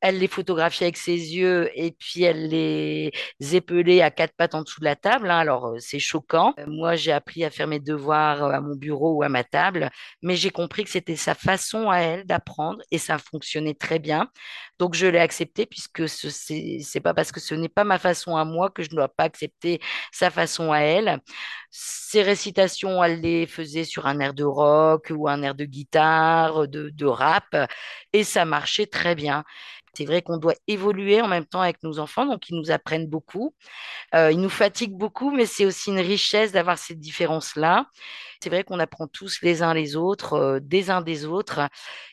elle 0.00 0.19
les 0.19 0.28
photographiait 0.28 0.87
avec 0.87 0.97
ses 0.97 1.35
yeux 1.35 1.71
et 1.75 1.90
puis 1.90 2.23
elle 2.23 2.49
les 2.49 3.12
épelait 3.40 4.00
à 4.00 4.11
quatre 4.11 4.35
pattes 4.37 4.55
en 4.55 4.62
dessous 4.62 4.81
de 4.81 4.85
la 4.85 4.97
table. 4.97 5.31
Hein. 5.31 5.38
Alors, 5.38 5.67
euh, 5.67 5.78
c'est 5.81 5.99
choquant. 5.99 6.55
Euh, 6.59 6.67
moi, 6.69 6.95
j'ai 6.95 7.12
appris 7.12 7.45
à 7.45 7.50
faire 7.50 7.67
mes 7.67 7.81
devoirs 7.81 8.45
euh, 8.45 8.50
à 8.52 8.61
mon 8.61 8.76
bureau 8.76 9.14
ou 9.14 9.23
à 9.23 9.28
ma 9.28 9.43
table, 9.45 9.90
mais 10.23 10.37
j'ai 10.37 10.50
compris 10.50 10.85
que 10.85 10.90
c'était 10.90 11.17
sa 11.17 11.35
façon 11.35 11.90
à 11.90 11.99
elle 11.99 12.25
d'apprendre 12.26 12.81
et 12.90 12.99
ça 12.99 13.19
fonctionnait 13.19 13.75
très 13.75 13.99
bien. 13.99 14.28
Donc, 14.78 14.95
je 14.95 15.07
l'ai 15.07 15.19
accepté 15.19 15.67
puisque 15.67 16.09
ce 16.09 16.28
c'est 16.31 17.00
pas 17.00 17.14
parce 17.14 17.33
que 17.33 17.40
ce 17.40 17.55
n'est 17.55 17.69
pas 17.69 17.85
ma 17.85 17.99
façon 17.99 18.37
à 18.37 18.45
moi 18.45 18.71
que 18.71 18.83
je 18.83 18.90
ne 18.90 18.97
dois 18.97 19.09
pas 19.09 19.25
accepter 19.25 19.81
sa 20.12 20.31
façon 20.31 20.73
à 20.73 20.78
elle. 20.81 21.19
Ses 21.71 22.23
récitations, 22.23 23.02
elle 23.02 23.21
les 23.21 23.47
faisait 23.47 23.85
sur 23.85 24.07
un 24.07 24.21
air 24.21 24.35
de 24.35 24.45
rock 24.45 25.12
ou 25.14 25.28
un 25.28 25.43
air 25.43 25.55
de 25.55 25.64
guitare, 25.64 26.69
de, 26.69 26.91
de 26.91 27.06
rap, 27.06 27.56
et 28.13 28.25
ça 28.25 28.45
marchait 28.45 28.87
très 28.87 29.15
bien. 29.15 29.45
C'est 29.99 30.04
vrai 30.04 30.23
qu'on 30.23 30.37
doit 30.37 30.54
évoluer 30.69 31.21
en 31.21 31.26
même 31.26 31.45
temps 31.45 31.61
avec 31.61 31.82
nos 31.82 31.99
enfants, 31.99 32.25
donc 32.25 32.49
ils 32.50 32.56
nous 32.56 32.71
apprennent 32.71 33.08
beaucoup. 33.08 33.52
Euh, 34.15 34.30
ils 34.30 34.41
nous 34.41 34.49
fatiguent 34.49 34.97
beaucoup, 34.97 35.32
mais 35.32 35.45
c'est 35.45 35.67
aussi 35.67 35.91
une 35.91 35.99
richesse 35.99 36.52
d'avoir 36.52 36.78
ces 36.78 36.95
différences-là. 36.95 37.84
C'est 38.41 38.51
vrai 38.51 38.63
qu'on 38.63 38.79
apprend 38.79 39.09
tous 39.09 39.41
les 39.43 39.63
uns 39.63 39.75
les 39.75 39.97
autres, 39.97 40.61
des 40.63 40.91
uns 40.91 41.03
des 41.03 41.25
autres. 41.25 41.69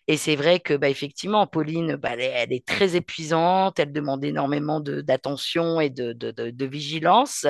Et 0.08 0.18
c'est 0.18 0.36
vrai 0.36 0.60
que, 0.60 0.74
bah, 0.74 0.90
effectivement, 0.90 1.46
Pauline, 1.46 1.96
bah, 1.98 2.14
elle, 2.18 2.52
est, 2.52 2.66
très 2.66 2.96
épuisante, 2.96 3.80
elle 3.80 3.92
demande 3.92 4.24
énormément 4.24 4.80
d'attention 4.80 5.80
et 5.80 5.92
de, 5.92 6.14
de, 6.14 6.32
de, 6.32 6.66
vigilance. 6.66 7.46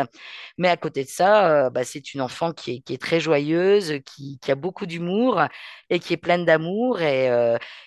Mais 0.58 0.68
à 0.68 0.76
côté 0.76 1.06
de 1.06 1.10
ça, 1.10 1.70
bah, 1.70 1.86
c'est 1.86 2.14
une 2.14 2.22
enfant 2.22 2.52
qui 2.52 2.76
est, 2.76 2.80
qui 2.82 2.94
est 2.94 3.02
très 3.02 3.22
joyeuse, 3.22 3.94
qui, 4.06 4.40
qui 4.42 4.52
a 4.52 4.56
beaucoup 4.56 4.86
d'humour 4.86 5.42
et 5.90 6.00
qui 6.00 6.14
est 6.14 6.18
pleine 6.18 6.44
d'amour. 6.44 7.02
Et, 7.02 7.30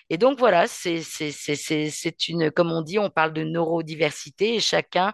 et 0.09 0.17
donc, 0.17 0.39
voilà, 0.39 0.65
c'est 0.67 0.99
une, 2.29 2.49
comme 2.51 2.71
on 2.71 2.81
dit, 2.81 2.97
on 2.97 3.11
parle 3.11 3.33
de 3.33 3.43
neurodiversité 3.43 4.55
et 4.55 4.59
chacun 4.59 5.13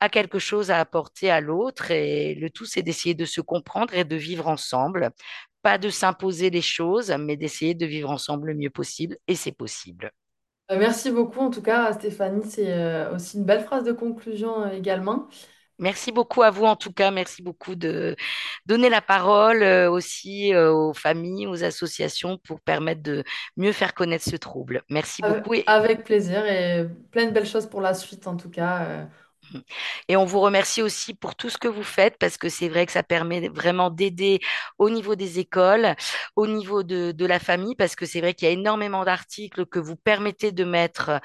a 0.00 0.08
quelque 0.08 0.38
chose 0.38 0.70
à 0.70 0.78
apporter 0.78 1.30
à 1.30 1.40
l'autre 1.40 1.90
et 1.90 2.34
le 2.34 2.50
tout, 2.50 2.64
c'est 2.64 2.82
d'essayer 2.82 3.14
de 3.14 3.24
se 3.24 3.40
comprendre 3.40 3.94
et 3.94 4.04
de 4.04 4.16
vivre 4.16 4.46
ensemble. 4.46 5.10
Pas 5.62 5.78
de 5.78 5.90
s'imposer 5.90 6.50
les 6.50 6.62
choses, 6.62 7.14
mais 7.18 7.36
d'essayer 7.36 7.74
de 7.74 7.86
vivre 7.86 8.10
ensemble 8.10 8.48
le 8.48 8.54
mieux 8.54 8.70
possible 8.70 9.16
et 9.26 9.34
c'est 9.34 9.52
possible. 9.52 10.12
Euh, 10.70 10.78
merci 10.78 11.10
beaucoup 11.10 11.40
en 11.40 11.50
tout 11.50 11.62
cas 11.62 11.92
Stéphanie, 11.94 12.44
c'est 12.44 12.72
euh, 12.72 13.14
aussi 13.14 13.38
une 13.38 13.44
belle 13.44 13.64
phrase 13.64 13.84
de 13.84 13.92
conclusion 13.92 14.64
euh, 14.64 14.70
également. 14.70 15.26
Merci 15.80 16.10
beaucoup 16.10 16.42
à 16.42 16.50
vous 16.50 16.64
en 16.64 16.74
tout 16.74 16.92
cas. 16.92 17.12
Merci 17.12 17.40
beaucoup 17.40 17.76
de 17.76 18.16
donner 18.66 18.88
la 18.90 19.00
parole 19.00 19.62
aussi 19.62 20.52
aux 20.56 20.92
familles, 20.92 21.46
aux 21.46 21.62
associations 21.62 22.36
pour 22.36 22.60
permettre 22.60 23.00
de 23.00 23.22
mieux 23.56 23.70
faire 23.70 23.94
connaître 23.94 24.24
ce 24.24 24.34
trouble. 24.34 24.82
Merci 24.90 25.22
beaucoup. 25.22 25.54
Avec 25.68 26.02
plaisir 26.02 26.44
et 26.46 26.88
plein 27.12 27.26
de 27.26 27.30
belles 27.30 27.46
choses 27.46 27.68
pour 27.68 27.80
la 27.80 27.94
suite 27.94 28.26
en 28.26 28.36
tout 28.36 28.50
cas. 28.50 29.06
Et 30.08 30.16
on 30.16 30.24
vous 30.24 30.40
remercie 30.40 30.82
aussi 30.82 31.14
pour 31.14 31.34
tout 31.34 31.50
ce 31.50 31.58
que 31.58 31.68
vous 31.68 31.82
faites 31.82 32.18
parce 32.18 32.36
que 32.36 32.48
c'est 32.48 32.68
vrai 32.68 32.86
que 32.86 32.92
ça 32.92 33.02
permet 33.02 33.48
vraiment 33.48 33.90
d'aider 33.90 34.40
au 34.78 34.90
niveau 34.90 35.14
des 35.14 35.38
écoles, 35.38 35.94
au 36.36 36.46
niveau 36.46 36.82
de, 36.82 37.12
de 37.12 37.26
la 37.26 37.38
famille, 37.38 37.74
parce 37.74 37.96
que 37.96 38.06
c'est 38.06 38.20
vrai 38.20 38.34
qu'il 38.34 38.46
y 38.48 38.50
a 38.50 38.54
énormément 38.54 39.04
d'articles 39.04 39.66
que 39.66 39.78
vous 39.78 39.96
permettez 39.96 40.52
de 40.52 40.64
mettre, 40.64 41.20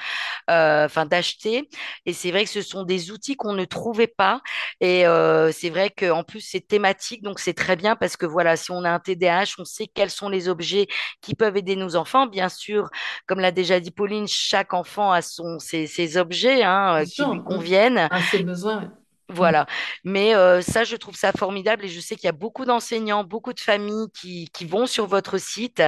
euh, 0.49 0.85
enfin 0.85 1.05
d'acheter. 1.05 1.69
Et 2.05 2.13
c'est 2.13 2.31
vrai 2.31 2.43
que 2.43 2.49
ce 2.49 2.61
sont 2.61 2.83
des 2.83 3.11
outils 3.11 3.35
qu'on 3.35 3.53
ne 3.53 3.65
trouvait 3.65 4.07
pas. 4.07 4.41
Et 4.81 5.05
euh, 5.07 5.51
c'est 5.51 5.69
vrai 5.69 5.89
qu'en 5.89 6.23
plus, 6.23 6.41
c'est 6.41 6.67
thématique, 6.67 7.23
donc 7.23 7.39
c'est 7.39 7.53
très 7.53 7.75
bien 7.75 7.95
parce 7.95 8.17
que 8.17 8.25
voilà, 8.25 8.55
si 8.55 8.71
on 8.71 8.83
a 8.83 8.89
un 8.89 8.99
TDAH, 8.99 9.55
on 9.59 9.65
sait 9.65 9.87
quels 9.87 10.09
sont 10.09 10.29
les 10.29 10.49
objets 10.49 10.87
qui 11.21 11.35
peuvent 11.35 11.57
aider 11.57 11.75
nos 11.75 11.95
enfants. 11.95 12.27
Bien 12.27 12.49
sûr, 12.49 12.89
comme 13.27 13.39
l'a 13.39 13.51
déjà 13.51 13.79
dit 13.79 13.91
Pauline, 13.91 14.27
chaque 14.27 14.73
enfant 14.73 15.11
a 15.11 15.21
son, 15.21 15.59
ses, 15.59 15.87
ses 15.87 16.17
objets 16.17 16.63
hein, 16.63 17.03
qui 17.05 17.23
lui 17.23 17.43
conviennent 17.43 18.09
ses 18.21 18.43
besoins. 18.43 18.91
Voilà. 19.29 19.65
Mais 20.03 20.35
euh, 20.35 20.61
ça, 20.61 20.83
je 20.83 20.95
trouve 20.95 21.15
ça 21.15 21.31
formidable 21.31 21.85
et 21.85 21.87
je 21.87 21.99
sais 21.99 22.15
qu'il 22.15 22.25
y 22.25 22.29
a 22.29 22.33
beaucoup 22.33 22.65
d'enseignants, 22.65 23.23
beaucoup 23.23 23.53
de 23.53 23.59
familles 23.59 24.07
qui, 24.13 24.49
qui, 24.53 24.65
vont 24.65 24.85
sur 24.85 25.07
votre 25.07 25.37
site. 25.37 25.81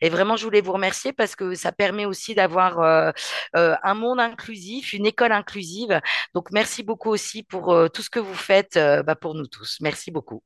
Et 0.00 0.08
vraiment, 0.10 0.36
je 0.36 0.44
voulais 0.44 0.60
vous 0.60 0.72
remercier 0.72 1.12
parce 1.12 1.36
que 1.36 1.54
ça 1.54 1.72
permet 1.72 2.04
aussi 2.04 2.34
d'avoir 2.34 2.80
euh, 2.80 3.10
euh, 3.56 3.76
un 3.82 3.94
monde 3.94 4.20
inclusif, 4.20 4.92
une 4.92 5.06
école 5.06 5.32
inclusive. 5.32 6.00
Donc, 6.34 6.50
merci 6.52 6.82
beaucoup 6.82 7.10
aussi 7.10 7.42
pour 7.42 7.74
tout 7.92 8.02
ce 8.02 8.10
que 8.10 8.20
vous 8.20 8.34
faites 8.34 8.78
bah, 9.06 9.14
pour 9.14 9.34
nous 9.34 9.46
tous. 9.46 9.78
Merci 9.80 10.10
beaucoup. 10.10 10.42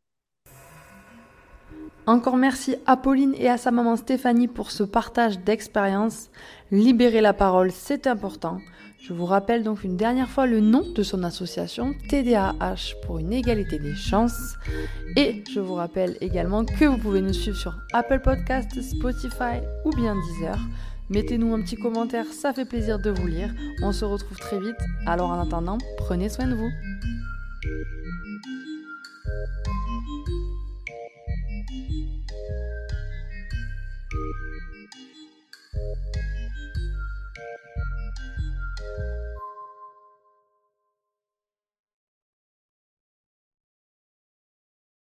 Encore 2.07 2.37
merci 2.37 2.77
à 2.85 2.99
Pauline 2.99 3.35
et 3.39 3.49
à 3.49 3.57
sa 3.57 3.71
maman 3.71 3.97
Stéphanie 3.97 4.47
pour 4.47 4.71
ce 4.71 4.83
partage 4.83 5.39
d'expérience. 5.39 6.29
Libérer 6.71 7.23
la 7.23 7.33
parole, 7.33 7.71
c'est 7.73 8.07
important. 8.07 8.59
Je 9.01 9.15
vous 9.15 9.25
rappelle 9.25 9.63
donc 9.63 9.85
une 9.85 9.97
dernière 9.97 10.29
fois 10.29 10.47
le 10.47 10.61
nom 10.61 10.83
de 10.95 11.03
son 11.03 11.23
association 11.23 11.95
TDAH 12.11 12.97
pour 13.07 13.19
une 13.19 13.33
égalité 13.33 13.79
des 13.79 13.95
chances. 13.95 14.55
Et 15.17 15.45
je 15.51 15.61
vous 15.61 15.75
rappelle 15.75 16.19
également 16.21 16.67
que 16.67 16.85
vous 16.85 16.99
pouvez 16.99 17.23
nous 17.23 17.33
suivre 17.33 17.57
sur 17.57 17.75
Apple 17.95 18.21
Podcast, 18.21 18.71
Spotify 18.83 19.61
ou 19.87 19.91
bien 19.91 20.15
Deezer. 20.15 20.59
Mettez-nous 21.09 21.55
un 21.55 21.63
petit 21.63 21.77
commentaire, 21.77 22.27
ça 22.27 22.53
fait 22.53 22.65
plaisir 22.67 22.99
de 22.99 23.11
vous 23.11 23.27
lire. 23.27 23.51
On 23.83 23.93
se 23.93 24.05
retrouve 24.05 24.39
très 24.39 24.61
vite. 24.61 24.77
Alors 25.07 25.31
en 25.31 25.41
attendant, 25.41 25.79
prenez 25.97 26.29
soin 26.29 26.47
de 26.47 26.55
vous. 26.55 26.71